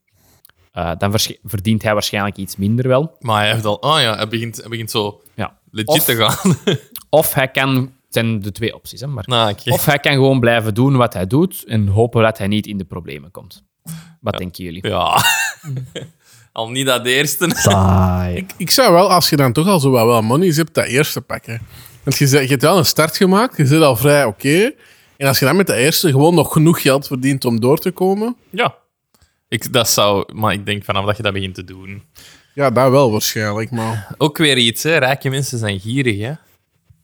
[0.73, 3.17] Eh, dan verdient hij waarschijnlijk iets minder wel.
[3.21, 3.75] Maar hij heeft al...
[3.75, 5.59] Oh ja, hij begint, hij begint zo Ja.
[5.71, 6.57] legit Of- te gaan.
[7.11, 7.75] Of hij kan...
[7.77, 9.25] Het zijn de twee opties, hè, maar...
[9.27, 9.55] nou.
[9.65, 12.79] Of hij kan gewoon blijven doen wat hij doet en hopen dat hij niet in
[12.79, 13.65] de problemen komt.
[14.21, 14.89] Wat denken jullie?
[14.89, 15.23] Ja.
[16.53, 17.51] al niet dat de eerste.
[17.57, 18.47] Saai.
[18.57, 21.21] Ik zou wel, als je dan toch al zo wat wel money hebt, dat eerste
[21.21, 21.61] pakken.
[22.03, 24.73] Want je, je hebt wel een start gemaakt, je zit al vrij oké.
[25.17, 27.91] En als je dan met de eerste gewoon nog genoeg geld verdient om door te
[27.91, 28.75] komen, Ja.
[29.49, 30.35] Ik, dat zou...
[30.35, 32.03] Maar ik denk vanaf dat je dat begint te doen...
[32.55, 33.71] ja, dat wel waarschijnlijk.
[33.71, 34.97] Maar Ook weer iets, hè.
[34.97, 36.33] Rijke mensen zijn gierig, hè.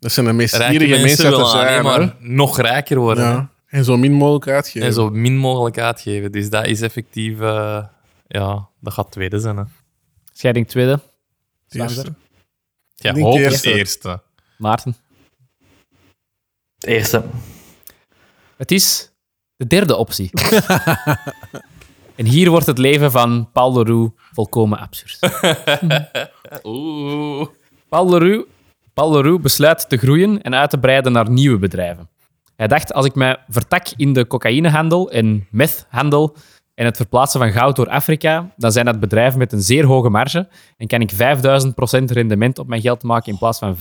[0.01, 1.75] dat zijn de meest Rijke gierige mensen willen alleen zijn.
[1.75, 1.83] hè.
[1.83, 3.25] maar nog rijker worden.
[3.25, 3.51] Ja.
[3.67, 4.89] En zo min mogelijk uitgeven.
[4.89, 6.33] En zo min mogelijk uitgeven.
[6.33, 7.41] Dus dat is effectief...
[7.41, 7.85] eh,
[8.27, 9.63] ja, dat gaat tweede zijn, hè.
[10.33, 11.01] Scheiding tweede.
[11.69, 12.01] Eerste.
[12.01, 12.15] er?
[12.95, 13.73] Ja, hoop de het eerste.
[13.75, 14.23] eerste.
[14.59, 14.97] Maarten.
[16.79, 17.25] Eerste.
[18.57, 19.11] Het is
[19.57, 20.31] de derde optie.
[22.17, 25.19] en hier wordt het leven van Paul Leroux volkomen absurd.
[26.65, 27.47] Oeh.
[27.89, 28.49] Paul Leroux,
[28.95, 32.09] Paul Leroux besluit te groeien en uit te breiden naar nieuwe bedrijven.
[32.57, 36.37] Hij dacht, als ik mij vertak in de cocaïnehandel en methhandel
[36.75, 40.09] en het verplaatsen van goud door Afrika, dan zijn dat bedrijven met een zeer hoge
[40.09, 41.17] marge en kan ik 5000%
[42.05, 43.79] rendement op mijn geld maken in plaats van 5%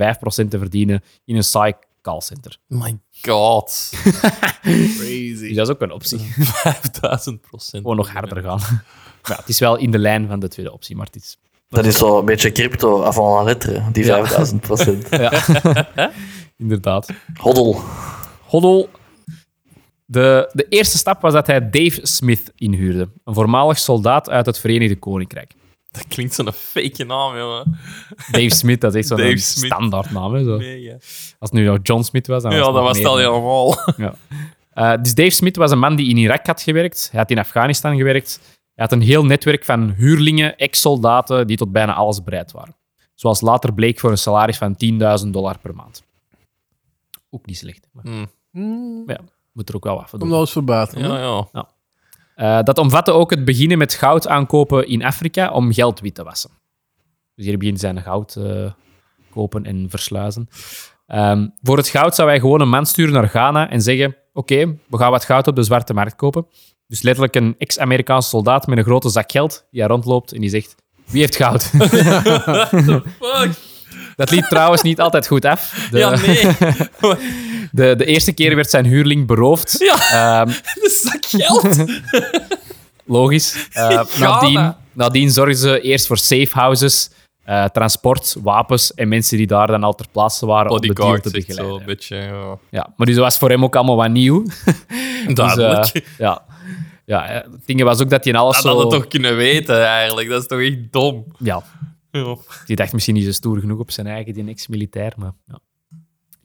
[0.50, 2.58] te verdienen in een saai callcenter.
[2.68, 3.90] My god.
[4.64, 5.54] Dus Crazy.
[5.54, 6.20] dat is ook een optie.
[6.40, 7.82] 5000 procent.
[7.82, 8.60] Gewoon nog harder gaan.
[9.22, 11.38] Maar ja, het is wel in de lijn van de tweede optie, maar het is...
[11.70, 14.16] Dat is zo een beetje crypto avant la lettre, die Ja.
[14.16, 15.08] 5000 procent.
[15.10, 16.12] Ja,
[16.58, 17.10] inderdaad.
[17.34, 17.82] Hoddel.
[18.42, 18.90] Hoddel.
[20.06, 24.60] De, de eerste stap was dat hij Dave Smith inhuurde, een voormalig soldaat uit het
[24.60, 25.54] Verenigde Koninkrijk.
[25.94, 27.80] Dat klinkt zo'n fake naam, jongen.
[28.32, 30.34] Dave Smith, dat is echt zo'n standaardnaam.
[30.34, 30.58] Hè, zo.
[30.58, 30.94] Mega.
[30.94, 33.18] Als het nu nog John Smith was, dan Ja, was dat het was het al
[33.18, 33.78] helemaal.
[33.98, 34.16] Ja.
[34.74, 37.08] Eh, dus Dave Smith was een man die in Irak had gewerkt.
[37.12, 38.40] Hij had in Afghanistan gewerkt.
[38.44, 42.76] Hij had een heel netwerk van huurlingen, ex-soldaten, die tot bijna alles bereid waren.
[43.16, 44.76] Zoals later bleek voor een salaris van
[45.24, 46.04] 10.000 dollar per maand.
[47.30, 47.88] Ook niet slecht.
[47.92, 48.04] Maar,
[48.52, 49.04] Hmm.
[49.08, 49.20] Ja,
[49.52, 50.30] moet er ook wel wat voor Kom doen.
[50.30, 51.02] nou eens verbaten.
[51.02, 51.18] Ja,
[51.54, 51.68] ja.
[52.36, 56.24] Eh, dat omvatte ook het beginnen met goud aankopen in Afrika om geld wit te
[56.24, 56.50] wassen.
[57.36, 58.72] Dus hier begint zijn goud uh,
[59.30, 60.50] kopen en versluizen.
[61.08, 64.78] Um, voor het goud zou hij gewoon een man sturen naar Ghana en zeggen: Oké,
[64.88, 66.46] we gaan wat goud op de zwarte markt kopen.
[66.88, 70.76] Dus letterlijk een ex-Amerikaanse soldaat met een grote zak geld die rondloopt en die zegt:
[71.06, 71.64] Wie heeft goud?
[73.22, 73.72] Fuck.
[74.16, 75.88] Dat liep trouwens niet altijd goed af.
[75.92, 76.46] De, Ja, nee.
[77.76, 79.76] de, de eerste keer werd zijn huurling beroofd.
[79.80, 80.48] Ja, Ehm,
[80.84, 81.86] de zak geld.
[83.06, 83.68] logisch.
[83.72, 84.32] Eh, Ghana.
[84.42, 87.10] nadien, nadien zorgden ze eerst voor safe houses,
[87.44, 90.96] eh, transport, wapens en mensen die daar dan al ter plaatse waren om de deal
[91.10, 91.80] Bodyguard te zo begeleiden.
[91.80, 92.16] een beetje.
[92.16, 92.58] Ja.
[92.70, 94.46] Ja, maar dus dat was voor hem ook allemaal wat nieuw.
[95.34, 95.82] Duidelijk.
[95.94, 96.46] Dus, eh, ja.
[97.06, 98.70] Ja, het ding was ook dat hij alles dat zo...
[98.70, 100.30] hadden we toch kunnen weten, eigenlijk.
[100.30, 101.26] Dat is toch echt dom.
[101.38, 101.64] Ja,
[102.12, 102.36] Ja.
[102.66, 105.60] die dacht misschien niet zo stoer genoeg op zijn eigen, die ex-militair, maar ja,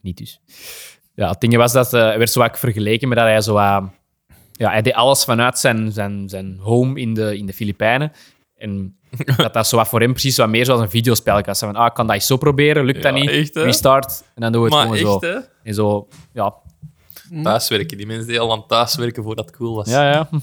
[0.01, 0.39] niet dus.
[1.19, 3.53] Ja, het ding was dat eh, hij werd zo vaak vergeleken met dat hij zo...
[3.53, 3.83] wat-
[4.51, 8.11] ja, hij deed alles vanuit zijn, zijn, zijn home in de, in de Filipijnen.
[8.57, 8.97] En
[9.37, 11.59] dat dat zo wat voor hem precies wat meer zoals een videospel was.
[11.59, 14.23] Van, ah, ik kan dat eens zo proberen, lukt dat niet, echt, restart.
[14.35, 15.39] En dan doen we het Maar gewoon echt, zo.
[15.39, 15.39] hè?
[15.63, 16.53] En zo, ja,
[17.43, 17.97] Thuiswerken.
[17.97, 19.89] Die mensen die al aan thuiswerken voordat het cool was.
[19.89, 20.29] Ja, ja.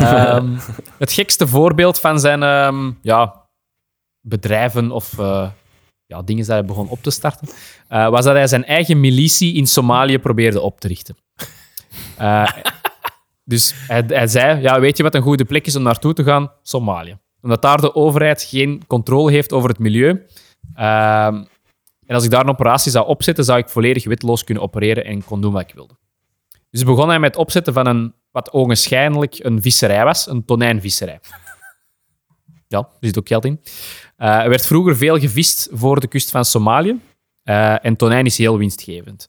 [0.00, 0.58] Ehm,
[0.98, 3.34] het gekste voorbeeld van zijn ehm, ja,
[4.20, 5.48] bedrijven of eh,
[6.12, 7.48] ja, dingen dat hij begon op te starten,
[7.88, 11.16] eh, was dat hij zijn eigen militie in Somalië probeerde op te richten.
[12.16, 12.52] Eh,
[13.52, 16.52] dus hij, zei, ja, weet je wat een goede plek is om naartoe te gaan?
[16.62, 17.18] Somalië.
[17.42, 20.26] Omdat daar de overheid geen controle heeft over het milieu.
[20.74, 21.44] Ehm,
[22.06, 25.24] en als ik daar een operatie zou opzetten, zou ik volledig witloos kunnen opereren en
[25.24, 25.94] kon doen wat ik wilde.
[26.70, 31.20] Dus begon hij met het opzetten van een, wat ogenschijnlijk een visserij was, een tonijnvisserij.
[32.68, 33.60] Ja, er zit ook geld in.
[34.22, 36.98] Eh, er werd vroeger veel gevist voor de kust van Somalië.
[37.42, 39.26] Eh, en tonijn is heel winstgevend.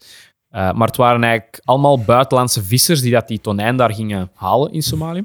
[0.50, 4.72] Eh, maar het waren eigenlijk allemaal buitenlandse vissers die dat die tonijn daar gingen halen
[4.74, 5.24] in Somalië.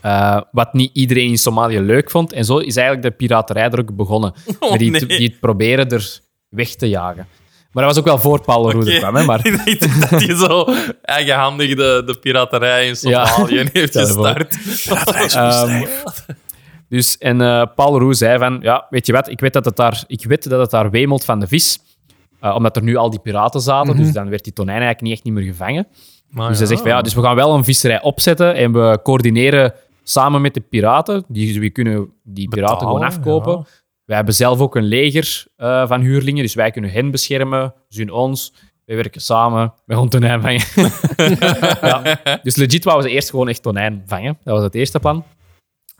[0.00, 2.32] Eh, wat niet iedereen in Somalië leuk vond.
[2.32, 4.32] En zo is eigenlijk de piraterij er ook begonnen.
[4.60, 5.06] Oh, die, nee.
[5.06, 7.26] die het proberen er weg te jagen.
[7.72, 8.98] Maar dat was ook wel voor Paul Roeder Oké.
[9.00, 9.14] kwam.
[9.14, 10.64] Hè, maar Ik dacht dat hij zo
[11.02, 13.26] eigenhandig de, de piraterij in Ja.
[13.26, 14.26] Somalië heeft Stel je voor.
[14.26, 14.56] gestart.
[16.88, 19.76] Dus, en eh, Paul Roux zei van, ja, weet je wat, ik weet dat het
[19.76, 21.78] daar, ik weet dat het daar wemelt van de vis,
[22.40, 25.12] eh, omdat er nu al die piraten zaten, dus dan werd die tonijn eigenlijk niet
[25.12, 25.86] echt niet meer gevangen.
[26.28, 26.72] Maar Dus hij ja.
[26.72, 30.54] zegt van, ja, dus we gaan wel een visserij opzetten en we coördineren samen met
[30.54, 33.52] de piraten, die, we kunnen die piraten Betalen, gewoon afkopen.
[33.52, 33.84] ja.
[34.04, 37.96] Wij hebben zelf ook een leger eh, van huurlingen, dus wij kunnen hen beschermen, ze
[37.96, 38.52] kunnen ons.
[38.84, 40.90] Wij werken samen, wij gaan tonijn vangen.
[41.90, 42.18] ja.
[42.42, 44.38] Dus legit wouden ze eerst gewoon echt tonijn vangen.
[44.44, 45.24] Dat was het eerste plan.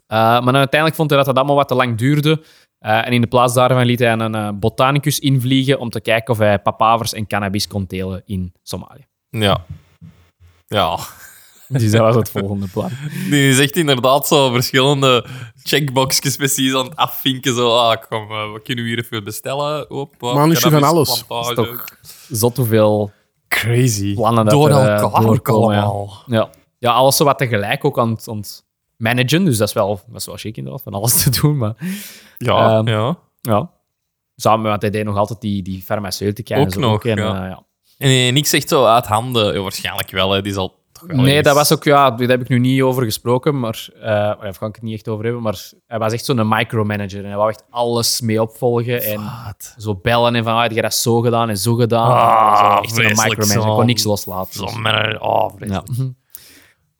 [0.09, 2.43] Uh, maar dan uiteindelijk vond hij dat dat allemaal wat te lang duurde.
[2.81, 6.33] Uh, en in de plaats daarvan liet hij een uh, botanicus invliegen om te kijken
[6.33, 9.07] of hij papavers en cannabis kon telen in Somalië.
[9.31, 9.65] Ja.
[10.67, 10.99] Ja.
[11.69, 12.91] Dus dat was het volgende plan.
[13.31, 15.27] Die is echt inderdaad zo verschillende
[15.63, 17.55] checkboxjes precies aan het afvinken.
[17.55, 19.91] Zo, ah, kom, uh, we kunnen hier even bestellen.
[19.91, 21.25] Op, uh, Mannetje van alles.
[21.29, 21.85] Dat is toch
[22.29, 23.13] zot hoeveel
[23.49, 24.15] crazy.
[24.15, 25.61] plannen dat Door er, eh, elkaar ja.
[25.61, 26.23] allemaal.
[26.27, 26.51] Ja.
[26.79, 28.65] ja, alles zo wat tegelijk ook aan het, aan het
[28.97, 29.45] managen.
[29.45, 31.57] Dus dat is wel, dat is wel chic inderdaad, van alles te doen.
[31.57, 31.75] Maar
[32.39, 33.19] Ja, Ehm, ja.
[33.41, 33.71] ja,
[34.37, 36.81] samen met hij deed nog altijd die, die farmaceutica en Ook zo.
[36.81, 37.43] nog, en, ja.
[37.45, 37.65] eh, ja.
[37.99, 39.55] En niks echt zo uit handen.
[39.55, 40.43] Ja, waarschijnlijk wel, hè.
[40.43, 43.05] die zal toch wel Nee, dat was ook, ja, daar heb ik nu niet over
[43.05, 44.03] gesproken, maar eh,
[44.41, 45.43] daar ga ik het niet echt over hebben.
[45.43, 49.75] Maar hij was echt zo'n micromanager en hij wou echt alles mee opvolgen en Wat?
[49.79, 52.11] zo bellen en van, ah, heb je dat zo gedaan en zo gedaan.
[52.11, 54.53] Ah, Zo, echt zo'n vreselijk, micromanager, ik kon niks loslaten.
[54.53, 55.21] Zo Dus, een...
[55.21, 55.87] Oh, vreselijk.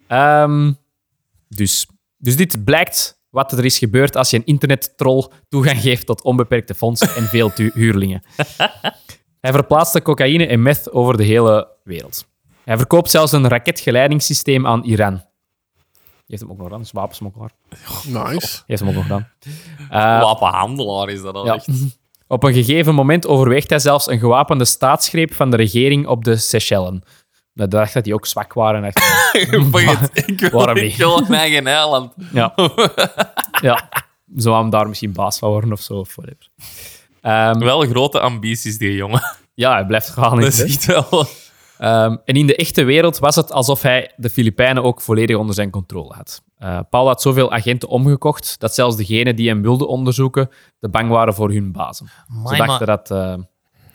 [0.09, 0.43] ja.
[0.43, 0.73] Ehm,
[1.49, 6.23] dus, dus dit blijkt wat er is gebeurd als je een internettroll toegang geeft tot
[6.23, 8.23] onbeperkte fondsen en veel huurlingen.
[9.41, 12.27] Hij verplaatste cocaïne en meth over de hele wereld.
[12.65, 15.15] Hij verkoopt zelfs een raketgeleidingssysteem aan Iran.
[15.15, 17.51] Die heeft hem ook nog gedaan, dus wapensmokkelaar.
[18.07, 18.39] Nice.
[18.39, 19.29] Die heeft hem ook nog gedaan.
[19.91, 21.55] Eh, Wapenhandelaar is dat al ja.
[21.55, 21.69] echt.
[22.27, 26.37] Op een gegeven moment overweegt hij zelfs een gewapende staatsgreep van de regering op de
[26.37, 27.03] Seychellen.
[27.57, 28.85] Dat dacht dat die ook zwak waren.
[29.33, 30.97] Ik wil, Waarom ik niet?
[30.97, 32.13] wil een eigen eiland.
[32.33, 32.55] Ja.
[33.61, 33.89] ja.
[34.35, 35.95] Zou hem daar misschien baas van worden of zo.
[35.95, 36.49] Of whatever.
[37.21, 39.23] Ehm, Wel grote ambities, die jongen.
[39.55, 40.41] ja, hij blijft gaan.
[40.41, 41.25] Dat is echt wel...
[41.79, 45.55] Ehm, en in de echte wereld was het alsof hij de Filipijnen ook volledig onder
[45.55, 46.43] zijn controle had.
[46.59, 51.09] Eh, Paul had zoveel agenten omgekocht dat zelfs degenen die hem wilden onderzoeken te bang
[51.11, 52.07] waren voor hun bazen.
[52.47, 53.11] Ze dachten dat...
[53.11, 53.35] eh,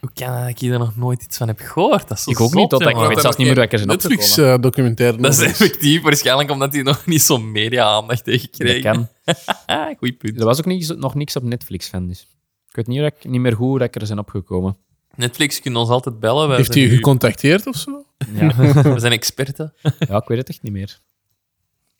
[0.02, 2.08] hoe kan dat ik hier nog nooit iets van heb gehoord?
[2.08, 3.90] Dat is zo ik ook zot, niet, totdat ik weet zelfs niet meer welke zijn
[3.90, 4.18] opgekomen.
[4.20, 5.18] Netflix-documentaire.
[5.18, 9.10] Dat is effectief, waarschijnlijk omdat hij nog niet zo'n media-aandacht heeft Dat gekregen.
[9.26, 9.96] kan.
[9.98, 10.40] Goeie punt.
[10.40, 12.22] Er was ook niet, nog niks op Netflix van, dus
[12.70, 14.78] ik weet niet, ik- niet meer hoe dat ik er zijn opgekomen.
[15.16, 16.48] Netflix kunnen ons altijd bellen.
[16.48, 18.06] Wij Heeft hij nu- gecontacteerd of zo?
[18.34, 18.56] Ja.
[18.94, 19.74] We zijn experten.
[20.00, 21.00] ja, ik weet het echt niet meer.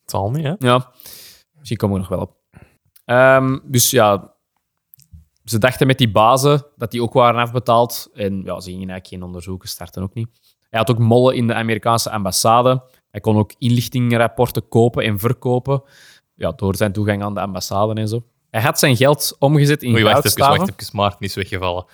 [0.06, 0.54] zal niet, hè?
[0.60, 0.92] Ja,
[1.58, 2.36] misschien komen we nog wel op.
[3.06, 4.31] Ehm, dus ja,
[5.44, 8.10] ze dachten met die bazen dat die ook waren afbetaald.
[8.14, 10.30] En ja, ze gingen eigenlijk geen onderzoeken starten ook niet.
[10.70, 12.84] Hij had ook mollen in de Amerikaanse ambassade.
[13.12, 15.84] Hij kon ook inlichtingenrapporten kopen en verkopen.
[16.36, 18.24] Ja, door zijn toegang aan de ambassade en zo.
[18.50, 20.96] Hij had zijn geld omgezet in Oei, wacht even, wacht even.
[20.96, 21.86] Maarten is weggevallen.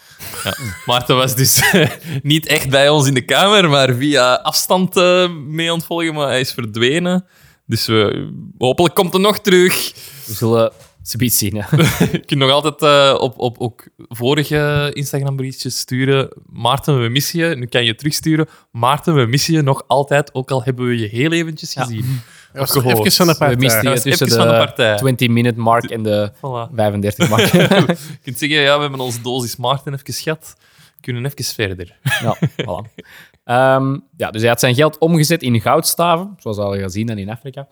[0.43, 0.53] Ja.
[0.85, 1.73] Maarten was dus
[2.21, 6.13] niet echt bij ons in de kamer, maar via afstand eh, mee aan het volgen,
[6.13, 7.25] maar hij is verdwenen.
[7.65, 9.93] Dus we, hopelijk komt hij nog terug.
[10.25, 10.71] We zullen
[11.09, 11.55] zoiets zien.
[11.55, 16.29] Je kunt nog altijd eh, op, op ook vorige Instagram-berichtjes sturen.
[16.49, 17.55] Maarten, we missen je.
[17.55, 18.47] Nu kan je terugsturen.
[18.71, 22.21] Maarten, we missen je nog altijd, ook al hebben we je heel eventjes gezien.
[22.53, 22.99] Gehoord.
[22.99, 23.55] even van de We partij.
[23.57, 25.15] misten je was tussen even van de partij.
[25.15, 26.75] de 20-minute mark en de Voilà.
[26.75, 27.51] 35 mark.
[27.51, 30.55] Je kunt zeggen, ja, we hebben onze dosis Maarten even geschat.
[30.57, 31.97] We kunnen even verder.
[32.01, 33.05] Ja, voilà.
[33.43, 37.17] Ehm, ja, dus hij had zijn geld omgezet in goudstaven, zoals we al gezien en
[37.17, 37.67] in Afrika,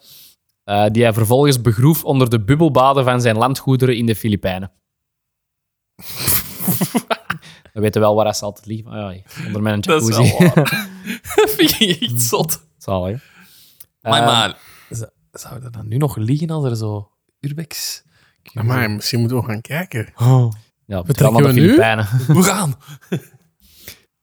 [0.65, 4.71] eh, die hij vervolgens begroef onder de bubbelbaden van zijn landgoederen in de Filipijnen.
[7.73, 10.37] We weten wel waar hij zal altijd ja, onder mijn Dat is jacuzzi.
[10.37, 10.89] wel waar.
[11.35, 12.67] Dat vind ik echt zot.
[12.77, 13.23] Zalig.
[14.01, 14.57] Maar, Ehm, maar
[15.31, 18.03] zou er dan nu nog liggen als er zo urbex...
[18.53, 20.13] Maar misschien moeten we gaan kijken.
[20.85, 21.61] Ja, het Vertrekken kan naar de we nu?
[21.67, 22.07] Filipijnen.
[22.27, 22.75] We gaan.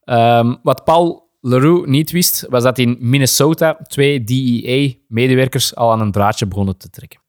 [0.04, 6.12] Ehm, wat Paul Leroux niet wist, was dat in Minnesota twee DEA-medewerkers al aan een
[6.12, 7.20] draadje begonnen te trekken.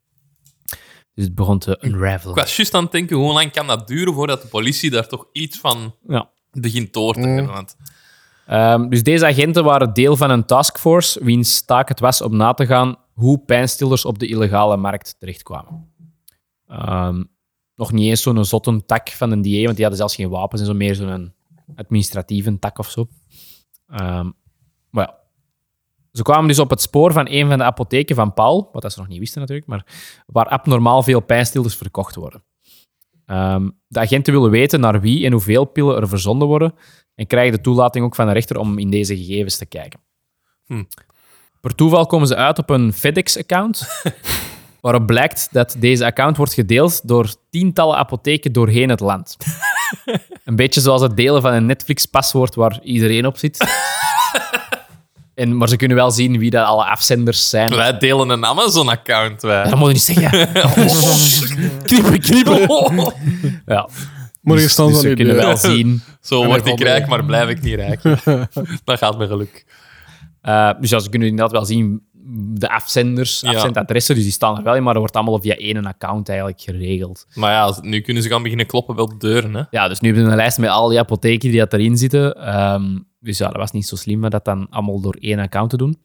[1.14, 2.36] Dus het begon te Ik unravelen.
[2.36, 5.26] was juist aan het denken, hoe lang kan dat duren voordat de politie daar toch
[5.32, 6.30] iets van Ja.
[6.52, 7.54] begint door te hebben?
[7.54, 7.76] Want
[8.48, 12.54] Ehm, dus deze agenten waren deel van een taskforce wiens taak het was om na
[12.54, 15.94] te gaan hoe pijnstillers op de illegale markt terechtkwamen.
[16.68, 17.24] Ehm,
[17.76, 20.62] nog niet eens zo'n zotte tak van een DA, want die hadden zelfs geen wapens
[20.62, 21.34] en zo, meer zo'n
[21.76, 23.08] administratieve tak of zo.
[24.90, 25.22] Maar ja.
[26.12, 28.94] Ze kwamen dus op het spoor van een van de apotheken van Paul, wat dat
[28.94, 29.86] ze nog niet wisten natuurlijk, maar
[30.26, 32.44] waar abnormaal veel pijnstillers verkocht worden.
[33.26, 36.74] Ehm, de agenten willen weten naar wie en hoeveel pillen er verzonden worden
[37.16, 40.00] en krijgen de toelating ook van de rechter om in deze gegevens te kijken.
[40.66, 40.84] Hm.
[41.62, 43.88] Per toeval komen ze uit op een FedEx-account,
[44.82, 49.38] waarop blijkt dat deze account wordt gedeeld door tientallen apotheken doorheen het land.
[50.46, 53.58] een beetje zoals het delen van een Netflix-paswoord waar iedereen op zit.
[55.36, 57.76] En, maar ze kunnen wel zien wie dat alle afzenders zijn.
[57.76, 59.42] wij delen een Amazon-account.
[59.42, 59.64] Wij.
[59.70, 60.52] Dat moet je niet zeggen.
[61.88, 63.14] knippen, knippen.
[63.66, 63.90] Ja.
[64.42, 66.02] Morgen staan Dus ze kunnen wel zien.
[66.22, 68.02] Zo word ik rijk, maar blijf ik niet rijk.
[68.84, 69.66] dat gaat met geluk.
[70.42, 72.02] Eh, dus ja, ze kunnen inderdaad wel zien
[72.56, 73.50] de afzenders, Ja.
[73.54, 76.62] afzendadressen, dus die staan er wel in, maar dat wordt allemaal via één account eigenlijk
[76.62, 77.26] geregeld.
[77.34, 79.54] Maar ja, nu kunnen ze gaan beginnen kloppen bij de deuren.
[79.56, 79.64] Hè.
[79.70, 82.36] Ja, dus nu hebben we een lijst met al die apotheken die dat erin zitten.
[82.36, 85.70] Ehm, dus ja, dat was niet zo slim om dat dan allemaal door één account
[85.70, 85.98] te doen.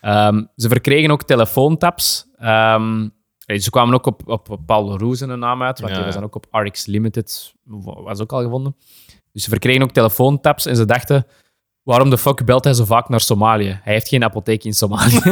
[0.00, 2.26] Ehm, ze verkregen ook telefoontaps.
[2.38, 3.08] Ehm,
[3.46, 6.14] eh, ze kwamen ook op, op Paul Leroux zijn naam uit, want Ja, die was
[6.14, 7.54] dan ook op RX Limited,
[8.04, 8.76] was ook al gevonden.
[9.32, 11.26] Dus ze verkregen ook telefoontaps en ze dachten,
[11.90, 13.80] waarom de fuck belt hij zo vaak naar Somalië?
[13.82, 15.20] Hij heeft geen apotheek in Somalië.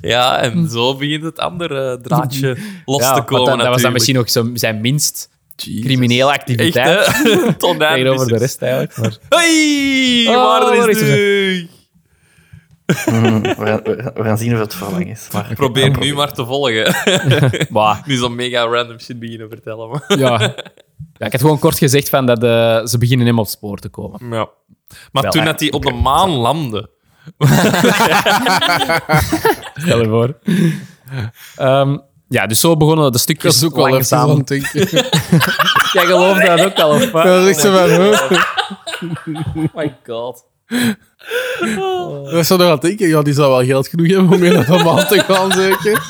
[0.00, 3.46] Ja, en zo begint het andere draadje los Ja, te komen.
[3.46, 5.84] dat, dat was dan misschien ook zo zijn minst Jezus.
[5.84, 7.06] criminele Echt, activiteit.
[7.78, 8.96] daar Tegenover de rest eigenlijk.
[8.96, 9.16] Maar...
[9.28, 11.66] Hey, Oh, waar is is?
[13.10, 15.28] Mm, we, gaan, we we gaan zien of het verlang is.
[15.32, 16.94] Maar Probeer nu maar te volgen.
[17.70, 19.88] Maar, nu zo'n mega random shit beginnen vertellen.
[19.88, 20.18] Maar.
[20.18, 20.38] ja.
[21.18, 23.78] ja, ik had gewoon kort gezegd van dat eh, ze beginnen hem op het spoor
[23.78, 24.28] te komen.
[24.30, 24.48] Ja.
[25.12, 26.90] Maar Wel, toen dat hij op de maan landde,
[29.74, 30.38] Stel je voor.
[31.56, 31.98] Ehm,
[32.28, 34.62] ja, dus zo begonnen de stukjes ook wel even aan langzaam.
[35.92, 37.24] Jij gelooft dat ook al, of wat?
[37.24, 38.30] Dat is echt zo van, huh?
[39.56, 40.44] Oh my god.
[42.24, 43.08] Dat was zo nog aan het denken.
[43.08, 46.02] Ja, die zou wel geld genoeg hebben om mee naar de maan te gaan, zeker.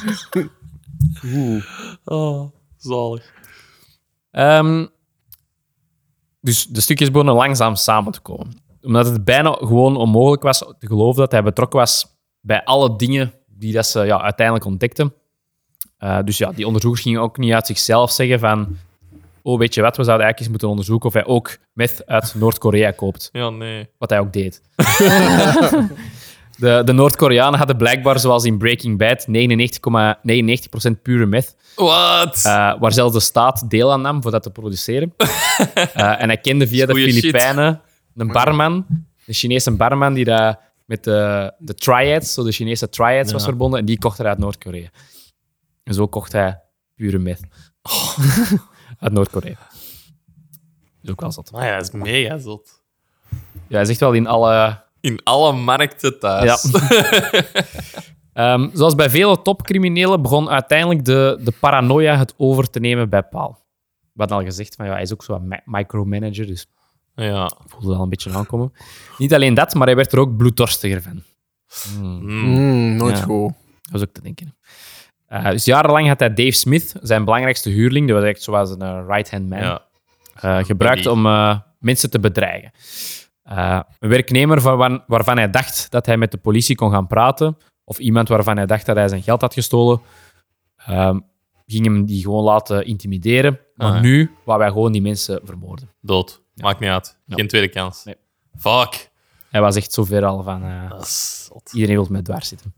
[2.04, 3.32] oh, zalig.
[4.30, 4.86] Ehm,
[6.40, 8.62] dus de stukjes begonnen langzaam samen te komen.
[8.82, 12.06] Omdat het bijna gewoon onmogelijk was te geloven dat hij betrokken was
[12.40, 15.14] bij alle dingen die dat ze ja, uiteindelijk ontdekten.
[15.98, 18.76] Eh, dus ja, die onderzoekers gingen ook niet uit zichzelf zeggen van
[19.42, 22.34] oh, weet je wat, we zouden eigenlijk eens moeten onderzoeken of hij ook meth uit
[22.34, 23.28] Noord-Korea koopt.
[23.32, 23.88] Ja, nee.
[23.98, 24.62] Wat hij ook deed.
[26.56, 29.26] de de Noord-Koreanen hadden blijkbaar, zoals in Breaking Bad,
[30.96, 31.56] 99,99% pure meth.
[31.74, 32.42] Wat?
[32.46, 35.14] Uh, waar zelfs de staat deel aan nam voor dat te produceren.
[35.16, 37.12] Uh, en hij kende via de Goeie.
[37.12, 37.80] Filipijnen
[38.16, 38.86] een barman,
[39.26, 43.78] een Chinese barman die daar met de, de triads, zo de Chinese triads was verbonden,
[43.78, 44.88] en die kocht er uit Noord-Korea.
[45.84, 46.60] En zo kocht hij
[46.94, 47.40] pure meth.
[49.00, 49.54] uit Noord-Korea.
[49.54, 51.52] Dat is ook wel zot.
[51.52, 52.82] Maar ja, dat is mega zot.
[53.68, 56.62] Ja, hij zegt wel in alle In alle markten thuis.
[58.32, 63.22] Ehm, zoals bij vele topcriminelen begon uiteindelijk de, de paranoia het over te nemen bij
[63.22, 63.58] Paul.
[64.12, 66.66] We hadden al gezegd, van, ja, hij is ook zo'n mi- micromanager, dus
[67.14, 67.50] Ja.
[67.66, 68.72] voelde al een beetje aankomen.
[69.18, 71.22] Niet alleen dat, maar hij werd er ook bloeddorstiger van.
[72.00, 73.22] Mm, nooit Ja.
[73.24, 73.52] goed.
[73.82, 74.56] Dat was ook te denken.
[75.30, 78.82] Eh, dus jarenlang had hij Dave Smith, zijn belangrijkste huurling, dat was echt zoals een
[78.82, 79.82] eh, right-hand man, ja.
[80.40, 81.22] eh, gebruikt Die- om
[81.78, 82.72] mensen te bedreigen.
[83.42, 87.98] Een werknemer van, waarvan hij dacht dat hij met de politie kon gaan praten, of
[87.98, 90.00] iemand waarvan hij dacht dat hij zijn geld had gestolen,
[90.76, 91.18] ehm,
[91.66, 93.60] ging hem die gewoon laten intimideren.
[93.74, 95.90] Maar Ah, nu wou hij gewoon die mensen vermoorden.
[96.00, 96.42] Dood.
[96.54, 97.18] Maakt niet uit.
[97.28, 98.04] Geen tweede kans.
[98.04, 98.16] Nee.
[98.58, 99.10] Fuck.
[99.50, 100.62] Hij was echt zover al van...
[101.72, 102.74] Iedereen wil met dwars zitten.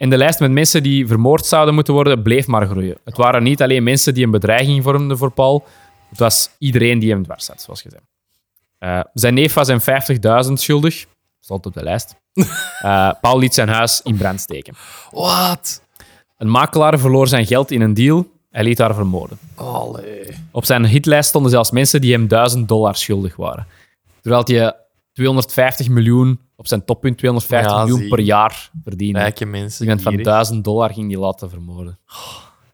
[0.00, 2.98] En de lijst met mensen die vermoord zouden moeten worden, bleef maar groeien.
[3.04, 5.64] Het waren niet alleen mensen die een bedreiging vormden voor Paul.
[6.08, 8.02] Het was iedereen die hem dwars zat, zoals gezegd.
[8.78, 11.06] Eh, zijn neef was hem 50.000 schuldig.
[11.40, 12.14] Stond op de lijst.
[12.80, 14.74] Eh, Paul liet zijn huis in brand steken.
[15.10, 15.82] Wat?
[16.38, 18.26] Een makelaar verloor zijn geld in een deal.
[18.50, 19.38] Hij liet haar vermoorden.
[19.54, 20.26] Allee.
[20.50, 23.66] Op zijn hitlijst stonden zelfs mensen die hem 1000 dollar schuldig waren.
[24.20, 24.79] Terwijl hij
[25.20, 28.08] 250 miljoen, op zijn toppunt 250 Ja, miljoen zie.
[28.08, 29.18] per jaar verdiende.
[29.18, 29.82] Rijke mensen.
[29.82, 30.26] Iemand van gierig.
[30.28, 31.98] 1000 dollar ging die laten vermoorden.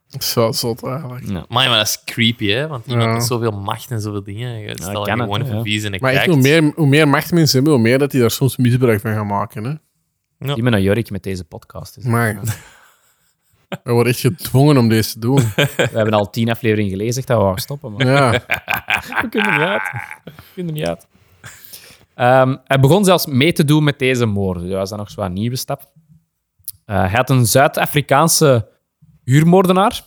[0.09, 1.27] Dat is wel zot eigenlijk.
[1.27, 2.67] Maar, maar dat is creepy, hè?
[2.69, 3.13] Want iemand Ja.
[3.15, 4.59] met zoveel macht en zoveel dingen.
[4.59, 5.63] Je Stel dat je het, gewoon ja.
[5.63, 8.11] vies en ik Maar echt, hoe meer, hoe meer macht mensen hebben, hoe meer dat
[8.11, 9.65] die daar soms misbruik van gaan maken.
[9.65, 9.75] Hè?
[10.49, 10.55] Ja.
[10.55, 11.95] Die met een jurk met deze podcast.
[11.95, 12.05] Dus.
[12.05, 12.41] Maar
[13.85, 15.37] we worden echt gedwongen om deze te doen.
[15.57, 17.93] We hebben al tien afleveringen gelezen zegt dat we gaan stoppen.
[17.93, 18.31] Maar Ja.
[19.23, 19.83] we kunnen er niet uit.
[20.25, 21.07] We kunnen er niet uit.
[22.17, 24.69] Ehm, hij begon zelfs mee te doen met deze moorden.
[24.69, 25.91] Dat was dan nog zo'n nieuwe stap.
[26.85, 28.69] Eh, hij had een Zuid-Afrikaanse
[29.25, 30.05] huurmoordenaar.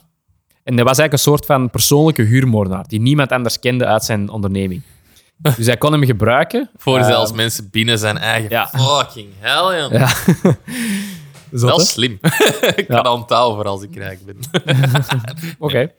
[0.62, 4.28] En dat was eigenlijk een soort van persoonlijke huurmoordenaar, die niemand anders kende uit zijn
[4.30, 4.82] onderneming.
[5.56, 6.70] Dus hij kon hem gebruiken.
[6.76, 8.66] Voor Ehm, zelfs mensen binnen zijn eigen ja.
[8.68, 9.92] fucking hell, joh.
[9.92, 10.08] Ja.
[11.50, 11.84] Zot, Wel hè?
[11.84, 12.18] slim.
[12.76, 14.36] ik kan dat onthouden voor als ik rijk ben.
[15.58, 15.90] Oké.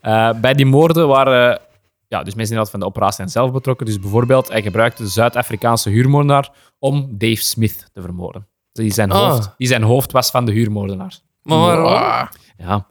[0.00, 1.60] Eh, bij die moorden waren
[2.08, 3.86] ja, dus mensen inderdaad van de operatie en zelf betrokken.
[3.86, 8.46] Dus bijvoorbeeld, hij gebruikte de Zuid-Afrikaanse huurmoordenaar om Dave Smith te vermoorden.
[8.72, 9.30] Die zijn, Ah.
[9.30, 11.18] hoofd, die zijn hoofd was van de huurmoordenaar.
[11.42, 11.86] Maar waarom?
[11.86, 12.86] Ah, Ja.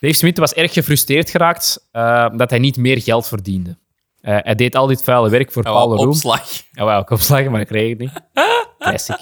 [0.00, 3.78] Dave Smith was erg gefrustreerd geraakt eh, dat hij niet meer geld verdiende.
[4.20, 6.06] Eh, hij deed al dit vuile werk voor Ja, Paul Leroux.
[6.16, 6.48] opslag.
[6.72, 8.12] Ja, wou ook opslagen, maar ik kreeg het niet.
[8.78, 9.16] Classic.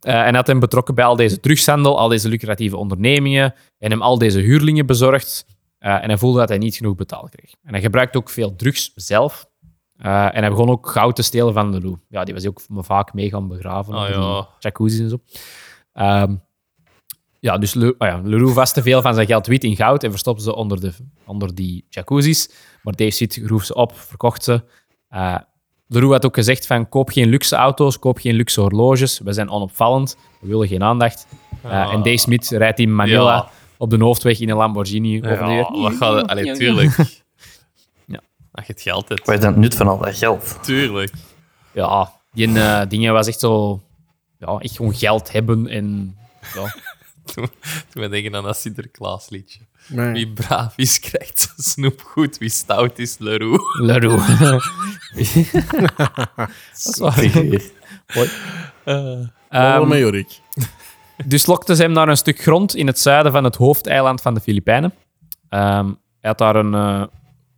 [0.00, 4.02] Eh, en had hem betrokken bij al deze drugshandel, al deze lucratieve ondernemingen en hem
[4.02, 5.46] al deze huurlingen bezorgd.
[5.82, 7.54] Eh, en hij voelde dat hij niet genoeg betaald kreeg.
[7.62, 9.46] En hij gebruikte ook veel drugs zelf.
[9.96, 12.00] Eh, en hij begon ook goud te stelen van Leroux.
[12.08, 13.94] Ja, die was ook vaak mee gaan begraven.
[13.94, 14.48] Oh, ja.
[14.58, 15.20] Jacuzzi's en zo.
[15.92, 16.34] Ehm,
[17.40, 20.10] ja, dus Le, oh ja, Leroux te veel van zijn geld wit in goud en
[20.10, 20.92] verstopte ze onder, de,
[21.26, 22.50] onder die jacuzzi's.
[22.82, 24.64] Maar Dave Smith groef ze op, verkocht ze.
[25.08, 25.36] Eh
[25.86, 29.18] Leroux had ook gezegd van koop geen luxe auto's, koop geen luxe horloges.
[29.18, 31.26] We zijn onopvallend, we willen geen aandacht.
[31.62, 33.50] Eh, En Dave Smith rijdt in Manila Ja.
[33.82, 36.26] Op de hoofdweg in een Lamborghini over de Ja, wat gaat?
[36.26, 36.96] Allee, tuurlijk.
[38.06, 38.20] Ja.
[38.52, 39.26] Als je het geld hebt.
[39.26, 40.58] Wat is dan het nut van al dat geld?
[40.62, 41.12] Tuurlijk.
[41.72, 43.82] Ja, die eh, dingen was echt zo...
[44.38, 46.16] Ja, echt gewoon geld hebben en...
[46.54, 46.74] Ja,
[47.88, 49.60] Toen we denken aan dat Sinterklaasliedje.
[49.86, 50.12] nee.
[50.12, 52.38] Wie braaf is, krijgt zijn snoep goed.
[52.38, 53.62] Wie stout is, Leroux.
[53.88, 54.26] Leroux.
[58.14, 58.28] Mooi.
[58.84, 60.40] Allemaal Ehm, met Jorik.
[61.24, 64.34] Dus lokte ze hem naar een stuk grond in het zuiden van het hoofdeiland van
[64.34, 64.92] de Filipijnen.
[65.48, 65.86] Ehm,
[66.20, 67.02] hij had daar een eh,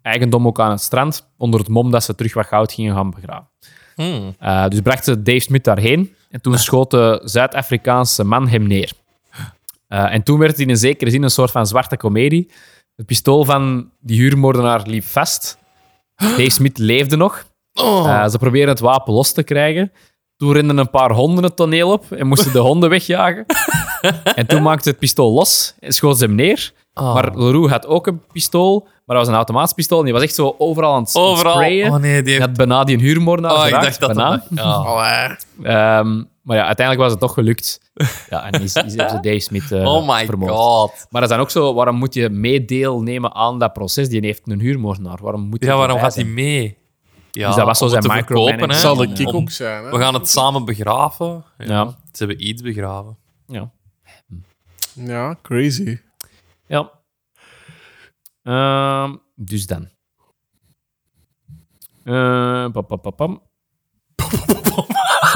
[0.02, 3.10] eigendom ook aan het strand, onder het mom dat ze terug wat goud gingen gaan
[3.10, 3.48] begraven.
[3.94, 4.34] Hmm.
[4.38, 8.92] Eh, dus bracht ze Dave Smith daarheen en toen schoot de Zuid-Afrikaanse man hem neer.
[9.88, 12.50] Eh, en toen werd het in een zekere zin een soort van zwarte komedie.
[12.96, 15.58] Het pistool van die huurmoordenaar liep vast.
[16.16, 17.46] Dave Smith leefde nog.
[17.74, 18.28] Oh.
[18.28, 19.92] Ze probeerden het wapen los te krijgen.
[20.36, 23.46] Toen renden een paar honden het toneel op en moesten de honden wegjagen.
[24.34, 26.72] en toen maakte het pistool los en schoot ze hem neer.
[26.94, 27.14] Oh.
[27.14, 29.98] Maar Leroux had ook een pistool, maar dat was een automatisch pistool.
[29.98, 31.52] En die was echt zo overal aan het Overal.
[31.52, 31.90] sprayen.
[31.92, 32.44] Oh nee, die heeft...
[32.46, 34.30] had bijna die een huurmoordenaar Oh, ik dacht dat bijna.
[34.30, 34.42] dat...
[34.50, 34.62] Ja.
[34.90, 35.36] Allee.
[35.62, 37.80] Ehm, maar ja, uiteindelijk was het toch gelukt.
[38.30, 40.52] Ja, en is, is, Dave Smith eh, Oh my vermoord.
[40.52, 40.90] god.
[41.10, 44.08] Maar dat is dan ook zo, waarom moet je meedeelnemen aan dat proces?
[44.08, 45.18] Die heeft een huurmoordenaar.
[45.22, 46.78] Waarom moet je Ja, waarom gaat hij mee?
[47.34, 48.82] Ja, Dus dat was zo zijn te verkopen, micromanaging.
[48.82, 48.88] hè.
[48.88, 49.84] Dat zal de kick ook zijn.
[49.84, 49.90] Hè?
[49.90, 51.44] We gaan het samen begraven.
[51.58, 51.64] Ja.
[51.66, 51.86] Ja.
[52.12, 53.18] Ze hebben iets begraven.
[53.46, 53.70] Ja.
[54.94, 55.98] Ja, crazy.
[56.66, 56.90] Ja.
[58.42, 59.88] Ehm, dus dan.
[62.04, 63.42] Eh, pam, pam, pam, pam.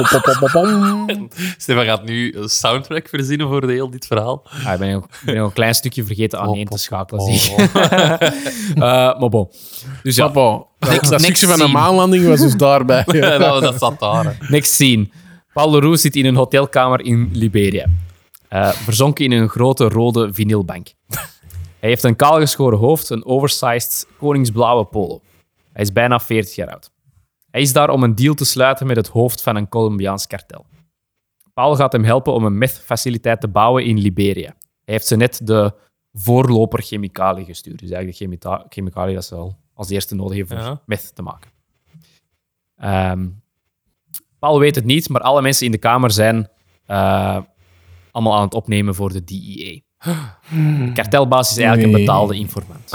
[1.58, 4.46] Stefan gaat nu een soundtrack verzinnen voor heel dit verhaal.
[4.64, 7.38] Ah, ik ben nog, ik ben nog een klein stukje vergeten aan één te schakelen.
[7.38, 7.70] Zie ik.
[8.74, 8.80] Eh,
[9.20, 9.50] maar bon.
[10.02, 11.78] Dus ja, dat next stukje van de scene.
[11.78, 13.04] maanlanding was dus daarbij.
[13.38, 14.24] dat, dat zat daar.
[14.24, 14.32] hè.
[14.48, 15.08] next scene.
[15.52, 17.86] Paul Leroux zit in een hotelkamer in Liberia.
[18.48, 20.86] Eh, verzonken in een grote rode vinylbank.
[21.80, 25.20] Hij heeft een kaalgeschoren hoofd, een oversized koningsblauwe polo.
[25.72, 26.90] Hij is bijna 40 jaar oud.
[27.58, 30.66] Hij is daar om een deal te sluiten met het hoofd van een Colombiaans kartel.
[31.54, 34.54] Paul gaat hem helpen om een meth-faciliteit te bouwen in Liberia.
[34.84, 35.74] Hij heeft ze net de
[36.12, 37.78] voorloper chemicaliën gestuurd.
[37.78, 40.82] Dus eigenlijk de chemita- chemicaliën dat ze al als eerste nodig hebben voor Ja.
[40.86, 41.50] meth te maken.
[42.76, 43.28] Ehm,
[44.38, 46.48] Paul weet het niet, maar alle mensen in de kamer zijn
[46.86, 47.38] eh,
[48.10, 49.80] allemaal aan het opnemen voor de DEA.
[50.86, 52.92] De kartelbaas is eigenlijk een betaalde informant.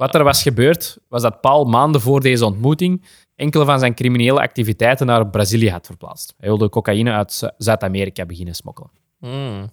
[0.00, 3.04] Wat er was gebeurd, was dat Paul maanden voor deze ontmoeting
[3.36, 6.34] enkele van zijn criminele activiteiten naar Brazilië had verplaatst.
[6.38, 8.90] Hij wilde cocaïne uit Zu- Zuid-Amerika beginnen smokkelen.
[9.18, 9.70] Hmm.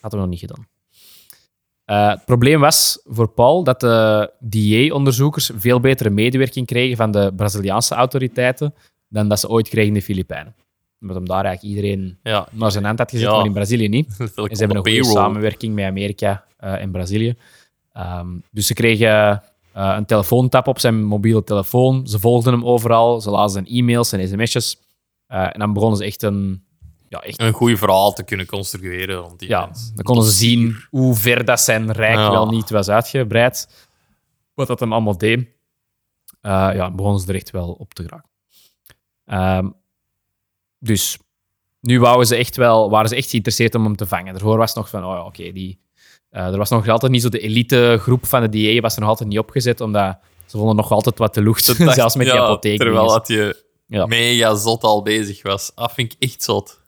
[0.00, 0.66] Hadden we nog niet gedaan.
[1.84, 7.32] Eh, het probleem was voor Paul dat de DEA-onderzoekers veel betere medewerking kregen van de
[7.36, 8.74] Braziliaanse autoriteiten
[9.08, 10.54] dan dat ze ooit kregen in de Filipijnen.
[11.00, 13.36] Omdat hem daar eigenlijk iedereen Ja, naar zijn hand had gezet, Ja.
[13.36, 14.06] maar in Brazilië niet.
[14.18, 17.34] En ze hebben een de goede samenwerking met Amerika eh, en Brazilië.
[17.92, 19.42] Ehm, dus ze kregen
[19.72, 22.06] eh, een telefoontap op zijn mobiele telefoon.
[22.06, 23.20] Ze volgden hem overal.
[23.20, 24.76] Ze lazen zijn e-mails en sms'jes.
[25.26, 26.64] Eh, en dan begonnen ze echt een...
[27.08, 29.92] Ja, echt, Een goed verhaal te kunnen construeren rond die ja, mens.
[29.94, 32.30] dan konden ze zien hoe ver dat zijn rijk Ja.
[32.30, 33.88] wel niet was uitgebreid.
[34.54, 35.48] Wat dat hem allemaal deed.
[36.40, 38.28] Eh, ja, begonnen ze er echt wel op te geraken.
[39.24, 39.70] Ehm,
[40.78, 41.18] dus
[41.80, 44.32] nu wouden ze echt wel, waren ze echt geïnteresseerd om hem te vangen.
[44.32, 45.80] Daarvoor was het nog van, oh ja, oké, die...
[46.32, 49.00] eh, er was nog altijd niet zo de elite groep van de DA, was er
[49.00, 52.34] nog altijd niet opgezet, omdat ze vonden nog altijd wat te lucht, zelfs met die
[52.34, 52.78] ja, apotheek.
[52.78, 54.06] Terwijl dat je Ja.
[54.06, 55.72] mega zot al bezig was.
[55.74, 56.80] Dat vind ik echt zot.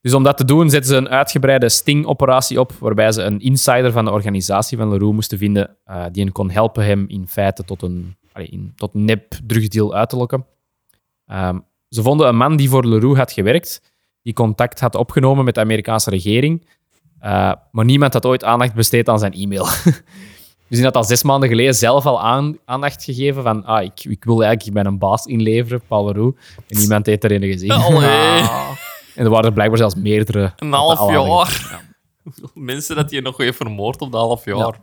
[0.00, 3.92] Dus om dat te doen, zetten ze een uitgebreide sting-operatie op, waarbij ze een insider
[3.92, 7.64] van de organisatie van Leroux moesten vinden, eh, die hen kon helpen hem in feite
[7.64, 10.46] tot een, allee, in, tot een nep-drugsdeal uit te lokken.
[11.26, 11.58] Ehm,
[11.88, 13.82] ze vonden een man die voor Leroux had gewerkt,
[14.22, 16.66] die contact had opgenomen met de Amerikaanse regering,
[17.22, 19.66] eh, maar niemand had ooit aandacht besteed aan zijn e-mail.
[20.68, 24.04] Dus die had al zes maanden geleden zelf al aan, aandacht gegeven van ah, ik,
[24.04, 26.14] ik wil eigenlijk bij een baas inleveren, Paul.
[26.14, 26.34] En
[26.68, 27.70] niemand heeft erin gezien.
[27.86, 28.40] Allee.
[29.14, 30.52] En er waren er blijkbaar zelfs meerdere.
[30.56, 31.82] Een half jaar.
[32.54, 34.80] Mensen dat je nog heeft vermoord op dat half jaar.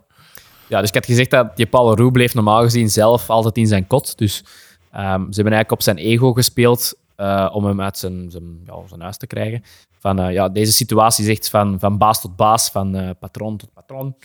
[0.68, 3.66] Ja, dus ik had gezegd dat die Paul Leroux bleef normaal gezien zelf altijd in
[3.66, 4.18] zijn kot.
[4.18, 4.44] Dus
[4.92, 8.74] ehm, ze hebben eigenlijk op zijn ego gespeeld eh, om hem uit zijn, zijn, ja,
[8.88, 9.64] zijn huis te krijgen.
[10.00, 13.56] Van, eh, ja, deze situatie is echt van, van baas tot baas, van eh, patroon
[13.56, 14.16] tot patroon.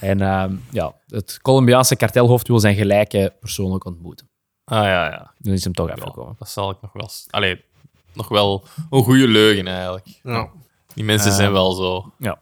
[0.00, 4.28] En ehm, ja, het Colombiaanse kartelhoofd wil zijn gelijke persoonlijk ontmoeten.
[4.64, 5.32] Ah ja, ja.
[5.38, 6.34] Dan is hem toch Ja, afgekomen.
[6.38, 7.08] dat zal ik nog wel...
[7.30, 7.64] Allee,
[8.14, 10.06] nog wel een goede leugen eigenlijk.
[10.22, 10.48] Ja.
[10.94, 12.12] Die mensen Eh, zijn wel zo.
[12.18, 12.40] Ja.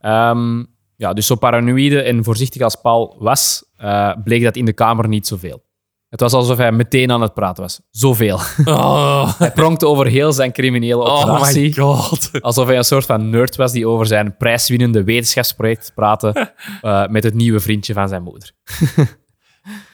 [0.00, 0.64] Ehm,
[0.96, 5.08] ja, dus zo paranoïde en voorzichtig als Paul was, eh, bleek dat in de kamer
[5.08, 5.62] niet zoveel.
[6.10, 7.80] Het was alsof hij meteen aan het praten was.
[7.90, 8.38] Zoveel.
[8.64, 11.76] Oh, Hij pronkte over heel zijn criminele oh my operatie.
[11.76, 12.30] god.
[12.40, 16.32] alsof hij een soort van nerd was die over zijn prijswinnende wetenschapsproject praatte
[16.80, 18.52] eh, met het nieuwe vriendje van zijn moeder.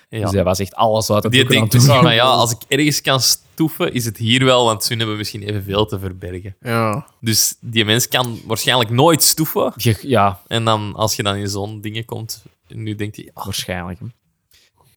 [0.09, 0.23] Ja.
[0.23, 3.01] Dus hij was echt alles uit het Die denkt misschien van ja, als ik ergens
[3.01, 6.57] kan stoeven, is het hier wel, want hun hebben misschien evenveel te verbergen.
[6.61, 7.07] Ja.
[7.21, 9.73] Dus die mens kan waarschijnlijk nooit stoeven.
[10.01, 13.99] Ja, En dan, als je dan in zo'n dingen komt, nu denkt hij, ah, waarschijnlijk.
[13.99, 14.07] hè.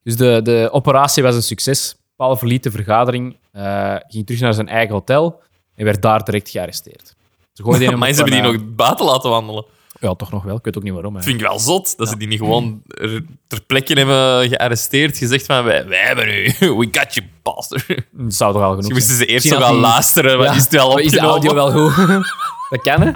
[0.09, 1.95] Dus de, de operatie was een succes.
[2.15, 5.41] Paul verliet de vergadering, eh, ging terug naar zijn eigen hotel
[5.75, 7.15] en werd daar direct gearresteerd.
[7.53, 9.63] Ze gooiden hem maar ze hebben die nog buiten laten wandelen.
[9.63, 10.55] eh, Ja, toch nog wel.
[10.55, 11.13] Ik weet ook niet waarom.
[11.13, 15.17] Dat vind ik wel zot, dat ze die niet gewoon er ter plekke hebben gearresteerd,
[15.17, 16.43] gezegd van, wij, wij hebben u,
[16.79, 17.87] we got you, bastard.
[18.11, 20.53] Dat zou toch wel genoeg Misschien moesten ze eerst nog wel die- luisteren, maar Ja.
[20.55, 22.35] is het wel Is de audio wel goed?
[22.69, 23.11] Dat kan, hè?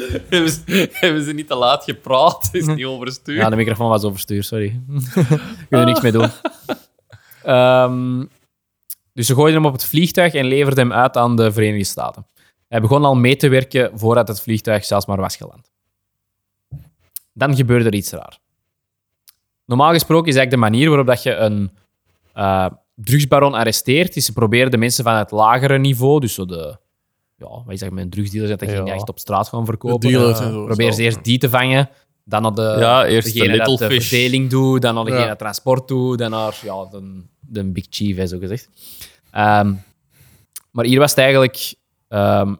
[0.30, 2.48] hebben, ze, hebben ze niet te laat gepraat?
[2.52, 3.38] Is niet overstuurd?
[3.38, 4.66] Ja, de microfoon was overstuur, sorry.
[4.88, 6.28] Ik wil er niks mee doen.
[7.42, 8.24] Ehm,
[9.12, 12.26] dus ze gooiden hem op het vliegtuig en leverden hem uit aan de Verenigde Staten.
[12.68, 15.70] Hij begon al mee te werken voordat het vliegtuig zelfs maar was geland.
[17.32, 18.38] Dan gebeurde er iets raar.
[19.64, 21.70] Normaal gesproken is eigenlijk de manier waarop dat je een
[22.32, 26.78] eh, drugsbaron arresteert, is ze proberen de mensen van het lagere niveau, dus zo de,
[27.42, 28.82] ja, wat je zegt met een drugsdealer, dat je Ja.
[28.82, 30.10] niet echt op straat gaan verkopen.
[30.10, 30.64] De zo.
[30.64, 31.88] Probeer ze eerst die te vangen,
[32.24, 34.08] dan naar de, Ja, eerst de degene dat little de fish.
[34.08, 35.28] verdeling doet, dan naar degene Ja.
[35.28, 38.68] dat transport doet, dan naar ja, de, de big chief, hè, zo gezegd.
[39.30, 39.72] Ehm,
[40.70, 41.74] maar hier was het eigenlijk
[42.08, 42.54] ehm,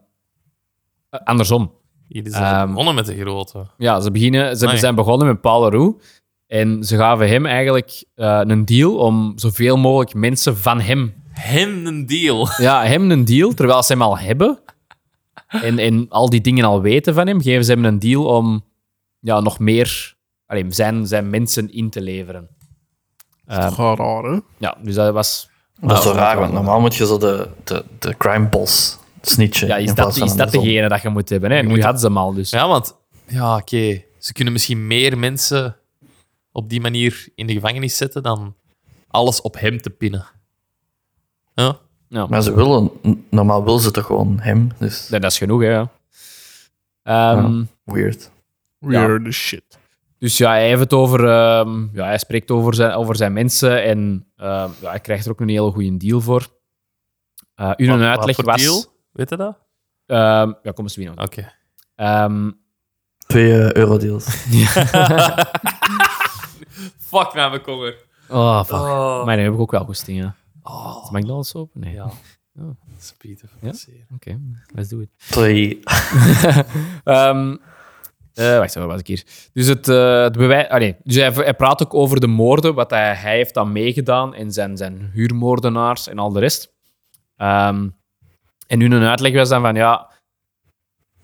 [1.09, 1.71] eh, andersom.
[2.07, 3.65] Hier is Ehm, begonnen met de grote.
[3.77, 6.03] Ja, ze, beginnen, ze zijn begonnen met Paul Leroux
[6.47, 11.85] en ze gaven hem eigenlijk eh, een deal om zoveel mogelijk mensen van hem Hem
[11.85, 12.47] een deal.
[12.57, 14.59] Ja, hem een deal, terwijl ze hem al hebben.
[15.61, 18.65] En, en al die dingen al weten van hem, geven ze hem een deal om
[19.19, 22.49] ja, nog meer allee, zijn, zijn mensen in te leveren.
[23.45, 24.39] Dat is toch wel raar, hè?
[24.57, 25.49] Ja, dus dat was...
[25.81, 29.67] Dat is zo raar, want normaal moet je zo de, de, de crime boss snitchen.
[29.67, 31.51] Ja, is dat, is dat degene dat je moet hebben?
[31.51, 31.61] Hè?
[31.61, 32.49] Nu hadden ze hem al, dus...
[32.49, 32.95] Ja, want...
[33.27, 34.03] Ja, oké.
[34.17, 35.77] Ze kunnen misschien meer mensen
[36.51, 38.55] op die manier in de gevangenis zetten dan
[39.07, 40.25] alles op hem te pinnen.
[41.53, 41.79] Ja?
[42.13, 42.25] Ja.
[42.27, 42.91] Maar ze willen,
[43.29, 45.67] normaal wil ze toch gewoon hem, dus Nee, dat is genoeg, hè.
[45.69, 45.89] ja.
[47.03, 48.31] Ehm, weird.
[48.79, 49.63] Weird as shit.
[50.17, 51.19] Dus ja, hij heeft het over...
[51.29, 55.31] ehm, ja, hij spreekt over zijn, over zijn mensen en ehm, ja, hij krijgt er
[55.31, 56.47] ook een hele goede deal voor.
[57.55, 58.61] Uh, uw Wat- uitleg wat voor was...
[58.61, 58.83] deal?
[59.11, 59.57] Weet je dat?
[60.05, 61.19] ehm, ja, kom eens binnen.
[61.19, 61.51] Oké.
[61.95, 62.51] Ehm,
[63.27, 64.25] Twee eh, eurodeals.
[67.09, 67.95] Fuck naar mijn konger.
[68.29, 68.75] oh, fuck.
[68.75, 69.25] Oh.
[69.25, 70.35] Maar nee, heb ik ook wel goesting, ja.
[70.63, 70.99] Oh.
[71.03, 71.79] Is McDonald's open?
[71.79, 71.93] Nee.
[71.93, 72.11] Ja.
[72.59, 72.69] Oh.
[72.97, 73.73] Speed of Ja?
[74.15, 74.39] Oké,
[74.73, 75.09] let's do it.
[75.17, 75.79] Twee.
[77.03, 77.55] Ehm
[78.33, 79.23] eh, wacht, waar was ik hier?
[79.53, 80.67] Dus het, eh het bewijs...
[80.67, 80.95] Ah, nee.
[81.03, 84.51] dus hij, hij praat ook over de moorden, wat hij, hij heeft dan meegedaan en
[84.51, 86.73] zijn, zijn huurmoordenaars en al de rest.
[87.37, 87.89] Ehm,
[88.67, 90.11] en hun uitleg was dan van, ja,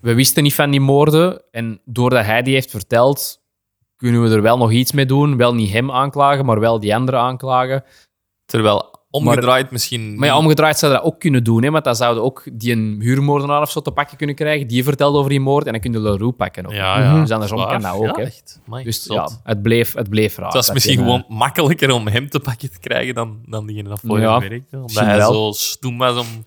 [0.00, 3.42] we wisten niet van die moorden en doordat hij die heeft verteld,
[3.96, 5.36] kunnen we er wel nog iets mee doen.
[5.36, 7.84] Wel niet hem aanklagen, maar wel die andere aanklagen.
[8.44, 10.18] Terwijl omgedraaid misschien...
[10.18, 12.96] Maar ja, omgedraaid zou dat ook kunnen doen, hè, want dan zouden ook die een
[13.00, 14.66] huurmoordenaar of zo te pakken kunnen krijgen.
[14.66, 16.66] Die vertelde over die moord en dan kun je Leroux pakken.
[16.66, 16.72] Ook.
[16.72, 17.20] Ja, ja.
[17.20, 17.70] Dus andersom Zwaar.
[17.70, 18.16] kan dat ook.
[18.16, 18.22] Ja, hè.
[18.22, 18.60] echt.
[18.66, 19.16] Amai, Dus zot.
[19.16, 20.44] ja, het bleef, het bleef raar.
[20.44, 23.88] Het was misschien eh, gewoon makkelijker om hem te pakken te krijgen dan, dan diegene
[23.88, 24.76] dat voor Ja, werkte.
[24.76, 25.32] Omdat hij wel.
[25.32, 26.44] zo stoem was om...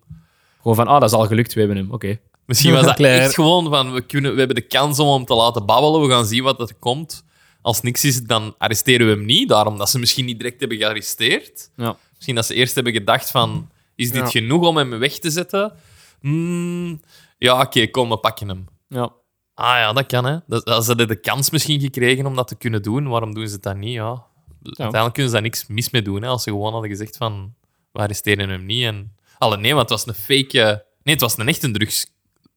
[0.62, 1.92] Gewoon van, ah, dat is al gelukt, we hebben hem.
[1.92, 2.20] Oké.
[2.46, 5.34] Misschien was dat echt gewoon van, we, kunnen, we hebben de kans om hem te
[5.36, 7.24] laten babbelen, we gaan zien wat er komt.
[7.62, 9.50] Als niks is, dan arresteren we hem niet.
[9.50, 11.70] Daarom dat ze misschien niet direct hebben gearresteerd.
[11.76, 11.96] Ja.
[12.26, 14.28] Misschien dat ze eerst hebben gedacht van, is dit Ja.
[14.28, 15.74] genoeg om hem weg te zetten?
[16.20, 17.02] Hmm,
[17.38, 18.68] ja, oké, kom, we pakken hem.
[18.88, 19.12] Ja.
[19.54, 20.38] Ah ja, dat kan, hè.
[20.48, 23.08] Dat, dat ze hadden de kans misschien gekregen om dat te kunnen doen.
[23.08, 23.94] Waarom doen ze dat niet?
[23.94, 24.26] Ja.
[24.64, 26.22] Uiteindelijk kunnen ze daar niks mis mee doen.
[26.22, 27.54] Hè, als ze gewoon hadden gezegd van,
[27.92, 28.84] we arresteren hem niet.
[28.86, 29.16] En...
[29.38, 30.62] Alle nee, want het was een fake...
[30.62, 32.06] eh, Nee, het was een echt een drugs,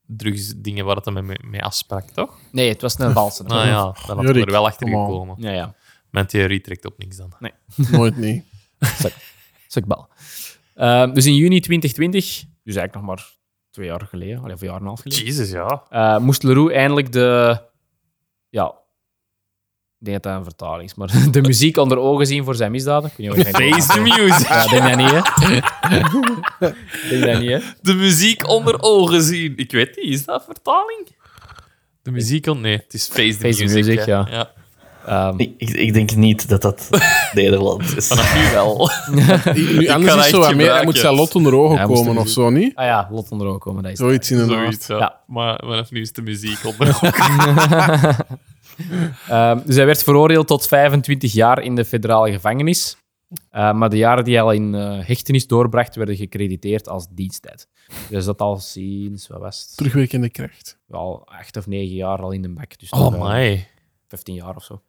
[0.07, 2.39] drugsdingen waar het hem mee, mee afsprak, toch?
[2.53, 3.43] Nee, het was een valse.
[3.43, 5.37] Nou ja, dan had ik er wel achter gekomen.
[5.39, 5.75] Ja, ja.
[6.11, 7.33] Mijn theorie trekt op niks dan.
[7.91, 8.45] Nooit niet.
[9.67, 10.09] Sukbal.
[10.75, 12.25] Ehm, dus in juni 2020,
[12.64, 13.27] dus eigenlijk nog maar
[13.71, 15.83] twee jaar geleden, allee, of een jaar en een half geleden, Jezus, ja.
[15.89, 17.61] eh, moest Leroux eindelijk de...
[18.49, 18.75] Ja,
[19.99, 22.71] ik denk dat dat een vertaling is, maar de muziek onder ogen zien voor zijn
[22.71, 23.11] misdaden.
[23.11, 24.49] Ik weet niet of jij- Face the music.
[24.49, 25.61] Ja, denk dat niet, hè?
[27.11, 27.59] denk dat niet, hè?
[27.83, 29.53] De muziek onder ogen zien.
[29.57, 31.09] Ik weet niet, is dat vertaling?
[32.03, 32.61] De muziek on...
[32.61, 33.85] Nee, het is Face the Face the Music.
[33.85, 34.27] Music, ja.
[34.31, 34.51] ja.
[35.07, 36.89] Ehm, Ik, ik, denk niet dat dat
[37.33, 38.07] Nederland is.
[38.07, 38.91] Vanaf nu wel.
[39.55, 42.29] Nu, anders is zo wat meer, hij moet zijn lot onder ogen Ja, komen of
[42.29, 42.75] zo, niet?
[42.75, 44.57] ah ja, lot onder ogen komen, dat is Zoiets inderdaad.
[44.59, 44.99] Zoiets, ja.
[44.99, 45.21] Ja.
[45.27, 48.27] Maar vanaf nu is de muziek onder ogen.
[49.29, 52.97] Ehm, dus hij werd veroordeeld tot 25 jaar in de federale gevangenis.
[53.51, 57.69] Eh, maar de jaren die hij al in eh, hechtenis doorbracht, werden gecrediteerd als diensttijd.
[58.09, 59.77] Dus dat al sinds, wat was het?
[59.77, 60.79] Terugwerkende kracht.
[60.91, 62.79] Al acht of negen jaar al in de bak.
[62.79, 63.67] Dus Oh eh, my.
[64.09, 64.81] 15 jaar of zo.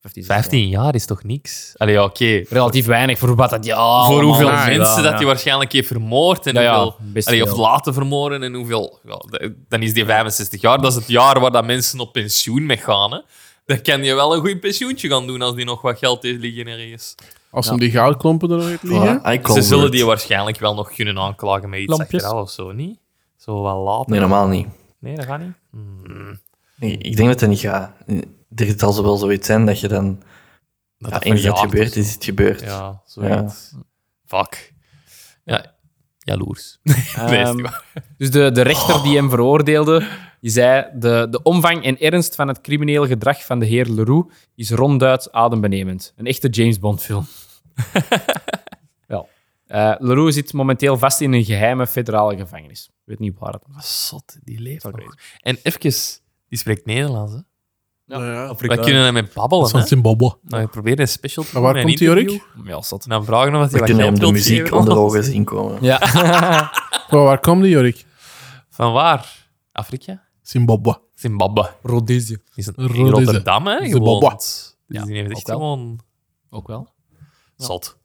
[0.00, 0.42] 15, 16 jaar.
[0.42, 1.74] 15 jaar is toch niks?
[1.76, 2.42] Allee, ja, oké.
[2.48, 4.06] Relatief weinig voor wat dat ja.
[4.06, 5.16] Voor hoeveel mensen Ja, dat ja.
[5.16, 7.22] hij waarschijnlijk heeft vermoord en Ja, ja, hoeveel...
[7.24, 9.00] allee, of laten vermoorden en hoeveel...
[9.68, 10.80] Dan is die 65 jaar.
[10.80, 13.12] Dat is het jaar waar dat mensen op pensioen mee gaan.
[13.12, 13.20] Hè.
[13.66, 16.40] Dan kan je wel een goed pensioentje gaan doen als die nog wat geld heeft
[16.40, 17.14] liggen ergens.
[17.50, 19.52] Als hem die goudklompen er nog heeft liggen.
[19.52, 22.22] Ze zullen die waarschijnlijk wel nog kunnen aanklagen met iets Lampjes.
[22.22, 22.98] achteraf of zo, niet?
[23.36, 24.10] Zo wat later.
[24.10, 24.66] Nee, normaal niet.
[24.98, 25.52] Nee, dat gaat niet.
[25.70, 26.40] Hmm.
[26.74, 27.92] Nee, ik denk dat dat niet gaat.
[28.60, 30.22] Er zal zo wel zoiets zijn dat je dan...
[30.98, 32.60] Dat Ja, eens dat gebeurt, is het gebeurd.
[32.60, 32.66] zo.
[32.66, 33.74] Ja, zoiets.
[34.26, 34.74] Fuck.
[35.44, 35.74] Ja,
[36.18, 36.78] jaloers.
[37.16, 37.70] Ehm, Nee.
[38.18, 40.08] Dus de, de rechter die hem veroordeelde,
[40.40, 44.34] die zei de, de omvang en ernst van het criminele gedrag van de heer Leroux
[44.54, 46.12] is ronduit adembenemend.
[46.16, 47.26] Een echte James Bond film.
[49.08, 49.26] ja.
[49.66, 52.86] Eh, Leroux zit momenteel vast in een geheime federale gevangenis.
[52.86, 54.06] Ik weet niet waar het is.
[54.06, 55.14] Zot, die leeft nog.
[55.40, 55.80] En even,
[56.48, 57.38] die spreekt Nederlands, hè?
[58.08, 58.54] Ja, ja.
[58.56, 59.86] Wij kunnen hem met babbelen, Van hè?
[59.86, 60.36] Zimbabwe.
[60.42, 62.30] Nou, ik probeer een special te Maar waar komt die, interview.
[62.30, 62.66] Jorik?
[62.68, 63.04] Ja, zot.
[63.04, 65.78] En dan vragen we wat hij kunnen hem de muziek onder ogen zien komen.
[65.80, 65.98] Ja.
[67.10, 68.06] Maar waar komt die, Jorik?
[68.70, 69.46] Van waar?
[69.72, 70.22] Afrika?
[70.42, 71.00] Zimbabwe.
[71.14, 71.70] Zimbabwe.
[71.82, 72.36] Rhodesië.
[72.54, 73.04] Is een Rhodesia.
[73.04, 73.88] in Rotterdam, hè?
[73.88, 74.34] Zimbabwe.
[74.36, 75.56] Dus Ja, die heeft ook echt wel.
[75.56, 76.00] gewoon...
[76.50, 76.88] Ook wel.
[77.56, 77.98] Zot.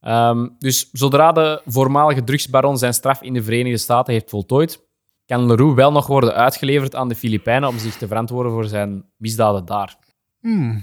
[0.00, 4.86] Ehm, dus zodra de voormalige drugsbaron zijn straf in de Verenigde Staten heeft voltooid,
[5.28, 9.04] kan Leroux wel nog worden uitgeleverd aan de Filipijnen om zich te verantwoorden voor zijn
[9.16, 9.96] misdaden daar.
[10.40, 10.82] Mm,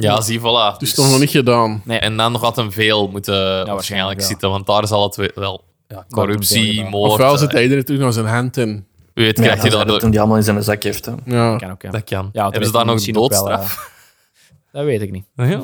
[0.00, 0.76] ja, zie, voilà.
[0.78, 1.82] Dus toch nog niet gedaan.
[1.84, 1.98] Nee.
[1.98, 4.26] En dan nog wat een veel moeten waarschijnlijk waarschijnlijk, ja.
[4.26, 7.10] zitten, want daar zal het we- wel ja, corruptie, moord...
[7.10, 8.86] Ofwel eh, zit hij iedereen terug naar zijn hand in.
[9.14, 9.98] Wie weet Ja, krijg je dat dat dat door...
[9.98, 11.04] toen die allemaal in zijn zak heeft.
[11.06, 11.12] Hè.
[11.24, 11.56] Ja.
[11.56, 11.90] Kan ook, ja.
[11.90, 12.30] Dat kan.
[12.32, 13.76] Ja, Hebben ze daar nog ook wel, doodstraf?
[13.76, 15.26] eh, dat weet ik niet.
[15.34, 15.60] Ja,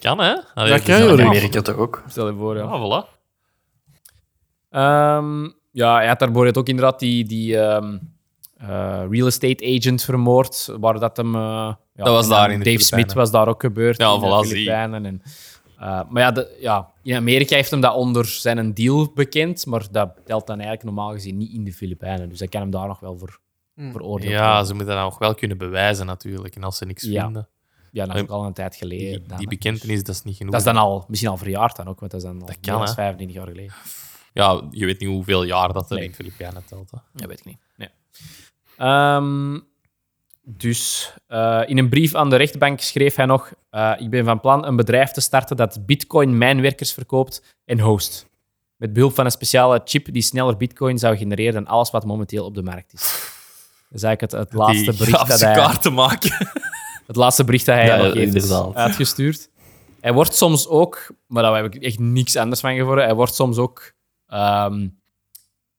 [0.00, 0.34] kan hè?
[0.54, 1.26] Allee, dus kan, In.
[1.26, 2.02] Amerika toch ook.
[2.08, 2.62] Stel je voor, ja.
[2.62, 3.18] Ja, voilà.
[4.70, 7.98] Ehm, ja, hij had daarvoor het ook inderdaad die, die ehm,
[8.56, 11.34] eh, real estate agent vermoord, waar dat hem...
[11.34, 12.84] eh, ja, Dat was en daar in de Dave Filipijnen.
[13.10, 14.48] Smith was daar ook gebeurd Ja, in de voilà.
[14.48, 15.06] Filipijnen.
[15.06, 15.22] En,
[15.78, 19.86] eh, maar ja, de, ja, in Amerika heeft hem dat onder zijn deal bekend, maar
[19.90, 22.28] dat telt dan eigenlijk normaal gezien niet in de Filipijnen.
[22.28, 23.38] Dus hij kan hem daar nog wel voor
[23.76, 24.66] veroordeeld Ja, worden.
[24.66, 26.56] ze moeten dat nog wel kunnen bewijzen natuurlijk.
[26.56, 27.24] En als ze niks Ja.
[27.24, 27.48] vinden,
[27.92, 29.24] Ja, dat is ook al een tijd geleden.
[29.28, 30.52] die, die bekentenis, dat is niet genoeg.
[30.52, 32.56] Dat is dan al, misschien al verjaard dan ook, want dat is dan al Dat
[32.56, 32.94] meer kan, dan hè.
[32.94, 33.72] 25 jaar geleden.
[34.40, 36.04] Ja, je weet niet hoeveel jaar dat er Nee.
[36.04, 36.90] in Filipijnen telt.
[36.90, 36.98] Hè.
[37.12, 37.58] Dat weet ik niet.
[37.76, 37.88] Nee.
[38.76, 39.58] Ehm,
[40.42, 44.40] dus eh, in een brief aan de rechtbank schreef hij nog: eh, Ik ben van
[44.40, 48.28] plan een bedrijf te starten dat Bitcoin-mijnwerkers verkoopt en host.
[48.76, 52.44] Met behulp van een speciale chip die sneller Bitcoin zou genereren dan alles wat momenteel
[52.44, 53.02] op de markt is.
[53.88, 56.48] Dat is eigenlijk het, het laatste Die bericht dat hij, kaarten maken.
[57.06, 58.74] het laatste bericht dat hij Ja, nog heeft inderdaad.
[58.74, 59.48] uitgestuurd.
[60.00, 63.34] Hij wordt soms ook, maar daar heb ik echt niks anders van gevonden, hij wordt
[63.34, 63.92] soms ook
[64.30, 64.88] ehm,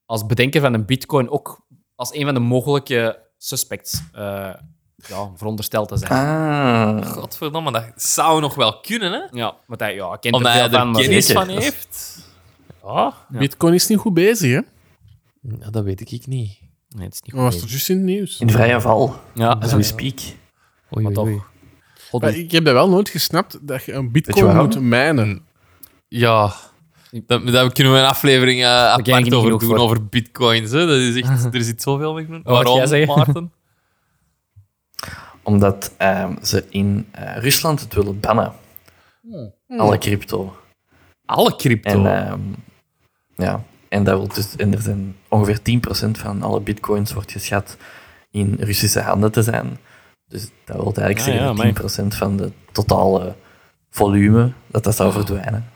[0.06, 4.54] als bedenker van een bitcoin ook als een van de mogelijke suspects eh,
[4.96, 6.12] ja, verondersteld te zijn.
[6.12, 7.06] Ah.
[7.06, 9.38] Godverdomme, dat zou nog wel kunnen, hè?
[9.40, 10.80] Ja, want hij ja, hij kent Omdat er van.
[10.80, 12.20] er maar- kennis van heeft.
[12.84, 14.62] Ja, Bitcoin is niet goed bezig, hè?
[15.60, 16.28] ja, dat weet ik niet.
[16.28, 17.62] Nee, het is niet Dat was goed.
[17.62, 18.40] toch juist in het nieuws.
[18.40, 20.20] In vrije val, Ja, as we speak.
[20.20, 20.34] Oei,
[20.90, 21.26] maar oei, toch.
[21.26, 21.42] oei.
[22.10, 25.46] God, Maar ik heb dat wel nooit gesnapt, dat je een bitcoin moet mijnen.
[26.08, 26.54] Ja,
[27.12, 29.78] daar, daar kunnen we een aflevering uh, apart over doen, voor.
[29.78, 30.72] over bitcoins.
[30.72, 30.86] Hè.
[30.86, 32.42] Dat is echt, er zit zoveel mee doen.
[32.44, 33.06] Jij Waarom?
[33.06, 33.52] Maarten?
[35.44, 38.54] Omdat ehm, ze in eh, Rusland het willen bannen.
[39.68, 40.56] Alle crypto.
[41.26, 41.90] Alle crypto.
[41.90, 42.40] En, ehm,
[43.36, 45.60] ja, en, dat wil dus, en er zijn ongeveer
[46.08, 47.78] 10% van alle bitcoins wordt geschat
[48.32, 49.78] in Russische handen te zijn.
[50.28, 51.74] Dus dat wil eigenlijk Ah, zeggen ja, dat amai.
[51.74, 53.36] 10% van de totale
[53.90, 55.71] volume dat dat zou verdwijnen.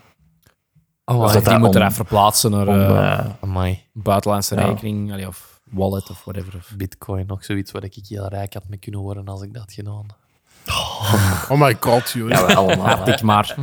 [1.14, 4.64] Oh, Of dat die moet om- er even verplaatsen naar Om, eh, eh, buitenlandse ja.
[4.64, 6.64] rekening allee, of wallet of whatever.
[6.76, 9.72] Bitcoin, nog zoiets waar ik heel rijk had mee kunnen worden als ik dat had
[9.72, 10.06] gedaan.
[11.48, 12.28] Oh my god, joh.
[12.28, 13.08] ja, allemaal.
[13.08, 13.54] Ik maar.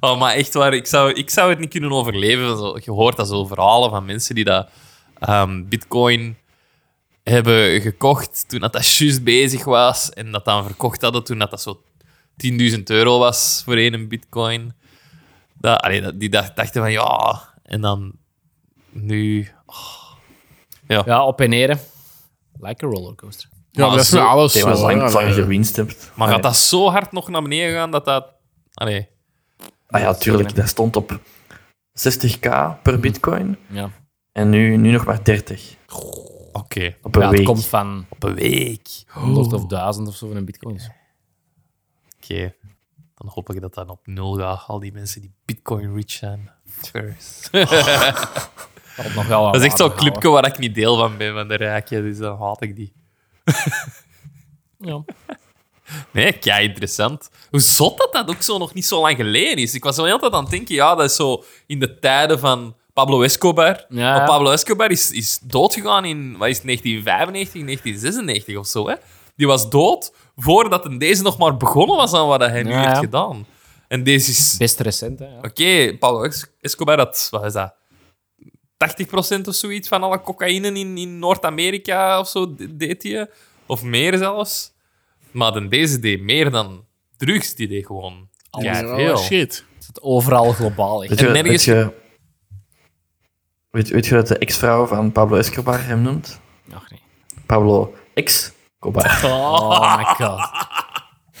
[0.00, 2.56] Oh, maar echt waar, ik zou, ik zou het niet kunnen overleven.
[2.56, 4.68] Zo, je hoort dat zo verhalen van mensen die dat
[5.18, 6.36] ehm, bitcoin
[7.22, 11.50] hebben gekocht toen dat, dat juist bezig was en dat dan verkocht hadden toen dat,
[11.50, 11.82] dat zo
[12.46, 14.72] 10.000 euro was voor één bitcoin.
[15.58, 18.12] Dat, allee, die dacht- dachten van ja, en dan
[18.90, 19.48] nu...
[20.88, 21.78] Ja, op en neer.
[22.60, 23.48] Like a rollercoaster.
[23.70, 24.68] Ja, maar dat is zo- alles zo.
[24.68, 26.12] was lang, lang gewinst hebt.
[26.14, 28.26] Maar gaat dat zo hard nog naar beneden gaan dat dat...
[28.74, 29.08] Allee,
[29.88, 30.54] Ah ja, tuurlijk.
[30.54, 31.20] Dat stond op
[32.08, 32.50] 60k
[32.82, 33.56] per bitcoin.
[33.68, 33.90] Ja,
[34.32, 35.74] En nu, nu nog maar 30
[36.52, 36.94] oké.
[37.02, 38.88] op een ja het komt van Op een week.
[39.08, 40.80] 100 of 1000 of zo van een bitcoin.
[42.22, 42.54] Oké.
[43.16, 44.64] Dan hoop ik dat dat op nul gaat.
[44.66, 46.50] Al die mensen die bitcoin rich zijn.
[46.66, 47.48] First.
[48.96, 51.48] Dat, nog wel Dat is echt zo'n clubje waar ik niet deel van ben, van
[51.48, 52.02] de rijken.
[52.02, 52.92] Dus dan haat ik die.
[54.78, 55.14] houden.
[56.10, 57.30] Nee, kei interessant.
[57.50, 59.74] Hoe zot dat dat ook zo nog niet zo lang geleden is.
[59.74, 62.76] Ik was wel altijd aan het denken, ja, dat is zo in de tijden van
[62.92, 63.84] Pablo Escobar.
[63.88, 64.16] Ja.
[64.16, 68.94] Maar Pablo Escobar is, is doodgegaan in, wat is het, 1995, 1996 of zo, hè?
[69.36, 72.88] Die was dood voordat deze nog maar begonnen was aan wat hij nu Ja, heeft
[72.90, 72.98] ja.
[72.98, 73.46] gedaan.
[73.88, 74.54] En deze is...
[74.58, 75.26] Best recent, hè.
[75.26, 75.38] Ja.
[75.42, 77.74] Oké, Pablo Es- Escobar had, wat is dat?
[79.38, 83.30] 80% of zoiets van alle cocaïne in, in Noord-Amerika of zo de- deed hij.
[83.66, 84.72] Of meer zelfs.
[85.30, 86.84] Maar dan deze deed meer dan
[87.16, 87.54] drugs.
[87.54, 88.28] Die deed gewoon
[88.60, 89.12] Ja, veel.
[89.12, 89.64] oh, shit.
[89.76, 91.00] Het is overal globaal.
[91.00, 91.10] echt.
[91.10, 91.92] Weet je, En nergens- weet, je,
[93.70, 96.40] weet, weet je dat de ex-vrouw van Pablo Escobar hem noemt?
[96.72, 97.00] Ach, nee.
[97.46, 97.94] Pablo
[98.94, 99.20] Escobar.
[99.24, 100.50] Oh my god.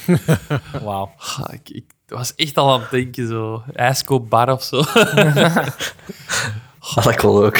[0.84, 1.10] Wauw.
[1.18, 3.62] Ah, ik, ik was echt al aan het denken, zo.
[3.72, 4.82] Escobar of zo.
[6.94, 7.56] Ah, dat ook.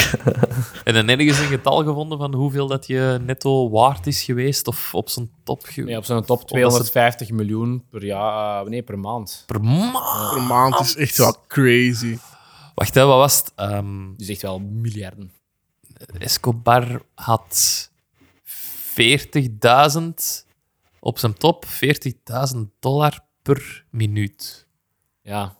[0.85, 4.67] en dan nergens een getal gevonden van hoeveel dat je netto waard is geweest.
[4.69, 8.83] Of op zijn top ge- Nee, op zo'n top 250 miljoen per jaar, eh, nee,
[8.83, 9.43] per maand.
[9.47, 10.33] per maand.
[10.35, 12.19] Per maand is echt wel crazy.
[12.75, 13.53] Wacht, hè, wat was het?
[13.57, 15.33] Ehm, Dus echt wel miljarden.
[16.19, 17.91] Escobar had
[19.01, 20.47] 40.000
[21.01, 24.67] op zijn top, 40.000 dollar per minuut.
[25.23, 25.57] Ja,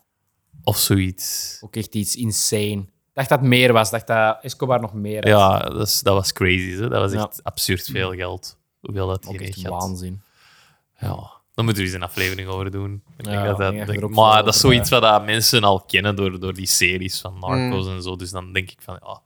[0.65, 1.59] Of zoiets.
[1.61, 2.81] ook echt iets insane.
[2.81, 3.87] Ik dacht dat het meer was.
[3.87, 5.27] Ik dacht dat Escobar nog meer had.
[5.29, 6.71] Ja, dat, is- dat was crazy.
[6.71, 6.89] Hè?
[6.89, 7.27] Dat was Ja.
[7.27, 8.59] echt absurd veel geld.
[8.81, 9.83] Hoeveel dat hij echt had.
[9.83, 10.23] waanzin.
[10.99, 11.35] Ja.
[11.55, 13.03] Daar moeten we eens een aflevering over doen.
[13.17, 16.55] Ik denk dat denk maar dat is zoiets wat dat mensen al kennen door, door
[16.55, 18.17] die series van Narcos en zo.
[18.17, 19.21] Dus dan denk ik van, ja,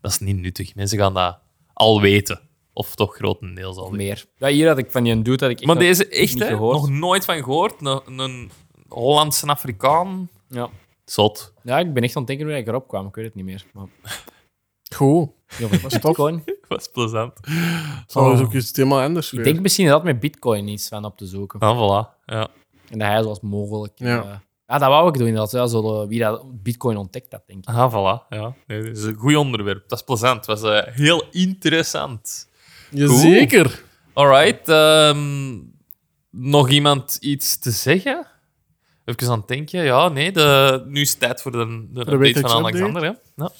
[0.00, 0.74] dat is niet nuttig.
[0.74, 1.38] Mensen gaan dat
[1.72, 2.40] al weten.
[2.74, 3.90] Of toch grotendeels al.
[3.90, 4.24] Meer.
[4.36, 6.42] Ja, hier had ik van die dude dat ik echt Maar nog deze echt, niet
[6.42, 6.74] hè, gehoord.
[6.74, 7.74] nog nooit van gehoord.
[7.80, 8.50] Een, een
[8.88, 10.28] Hollandse Afrikaan.
[10.48, 10.68] Ja.
[11.04, 11.52] Zot.
[11.62, 13.06] ja, ik ben echt aan het denken hoe ik erop kwam.
[13.06, 13.64] Ik weet het niet meer.
[13.72, 13.86] Maar...
[14.96, 15.28] Goed.
[15.58, 15.98] Ja, was.
[15.98, 16.44] Bitcoin?
[16.68, 17.32] was plezant.
[18.06, 21.16] Zal eens ook iets helemaal anders Ik denk misschien dat met Bitcoin iets van op
[21.16, 21.60] te zoeken.
[21.60, 22.24] Ah, voilà.
[22.24, 22.48] Ja.
[22.88, 23.92] En dat hij zoals mogelijk.
[23.94, 24.22] Ja.
[24.22, 25.34] eh, ja, dat wou ik doen.
[25.34, 27.74] Dat, ja, zo, wie dat Bitcoin ontdekt, dat denk ik.
[27.74, 28.28] Ah, voilà.
[28.28, 28.54] Ja.
[28.66, 29.88] Nee, dat is een goed onderwerp.
[29.88, 30.46] Dat is plezant.
[30.46, 32.48] Het was eh, heel interessant.
[32.90, 33.82] Jazeker.
[34.12, 34.68] Alright.
[34.68, 35.58] ehm,
[36.30, 38.26] nog iemand iets te zeggen?
[39.04, 39.84] Even aan het denken.
[39.84, 40.32] Ja, nee.
[40.32, 42.50] De, nu is het tijd voor de, de update van.
[42.50, 43.02] Alexander.
[43.02, 43.10] Hè?
[43.36, 43.50] Ja.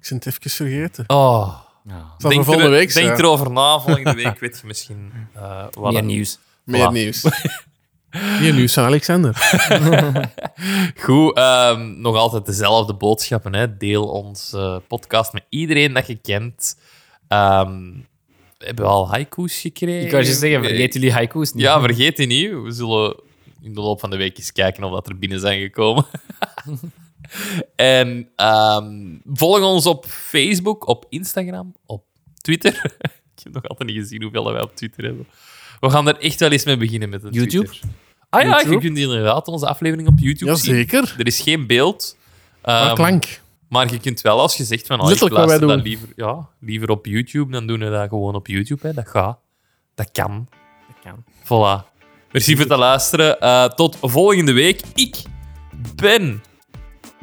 [0.00, 1.04] Ik ben het even vergeten.
[1.06, 1.58] Oh.
[1.84, 2.14] Ja.
[2.18, 3.80] Denk, er, week denk erover na.
[3.80, 5.92] Volgende week weet je misschien eh, wat.
[5.92, 6.38] Meer er- nieuws.
[6.64, 6.92] Meer Voilà.
[6.92, 7.22] nieuws.
[8.40, 9.34] Meer nieuws van Alexander.
[11.04, 13.54] Goed, ehm, nog altijd dezelfde boodschappen.
[13.54, 13.76] Hè.
[13.76, 16.76] Deel onze podcast met iedereen dat je kent.
[18.60, 20.04] Ehm, we hebben al haiku's gekregen.
[20.04, 21.62] Ik wou je zeggen, vergeet jullie haiku's niet.
[21.62, 22.50] Ja, vergeet die niet.
[22.50, 23.16] We zullen
[23.62, 26.06] in de loop van de week eens kijken of dat er binnen zijn gekomen.
[27.76, 32.04] en ehm, volg ons op Facebook, op Instagram, op
[32.40, 32.72] Twitter.
[33.36, 35.26] Ik heb nog altijd niet gezien hoeveel wij op Twitter hebben.
[35.80, 37.64] We gaan er echt wel eens mee beginnen met een YouTube?
[37.66, 37.88] Twitter.
[38.28, 38.74] Ah ja, YouTube?
[38.74, 40.74] je kunt inderdaad onze aflevering op YouTube zien.
[40.74, 41.14] Jazeker.
[41.18, 42.16] Er is geen beeld.
[42.62, 43.40] Maar Ehm, klank.
[43.70, 46.88] Maar je kunt wel, als je zegt van, oh, ik luister dat liever, ja, liever
[46.88, 48.86] op YouTube, dan doen we dat gewoon op YouTube.
[48.86, 48.94] Hè.
[48.94, 49.38] Dat gaat.
[49.94, 50.48] Dat kan.
[50.86, 51.24] Dat kan.
[51.44, 51.88] Voilà.
[52.32, 53.40] Merci voor het luisteren.
[53.40, 54.82] Eh, tot volgende week.
[54.94, 55.22] Ik
[55.94, 56.42] ben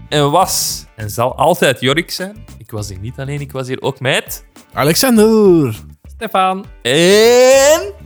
[0.09, 2.45] en was en zal altijd Jorik zijn.
[2.57, 4.45] Ik was hier niet alleen, ik was hier ook met...
[4.73, 5.75] Alexander.
[6.15, 6.65] Stefan.
[6.81, 7.96] En...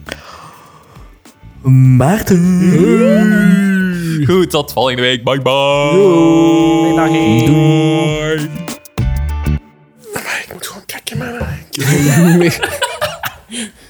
[1.62, 4.24] Maarten.
[4.28, 5.24] Goed, tot volgende week.
[5.24, 5.51] Bye bye.
[6.84, 7.43] Hey, dag, hey.
[10.45, 11.28] Ik moet gewoon kijken, man.
[12.41, 12.59] Ik-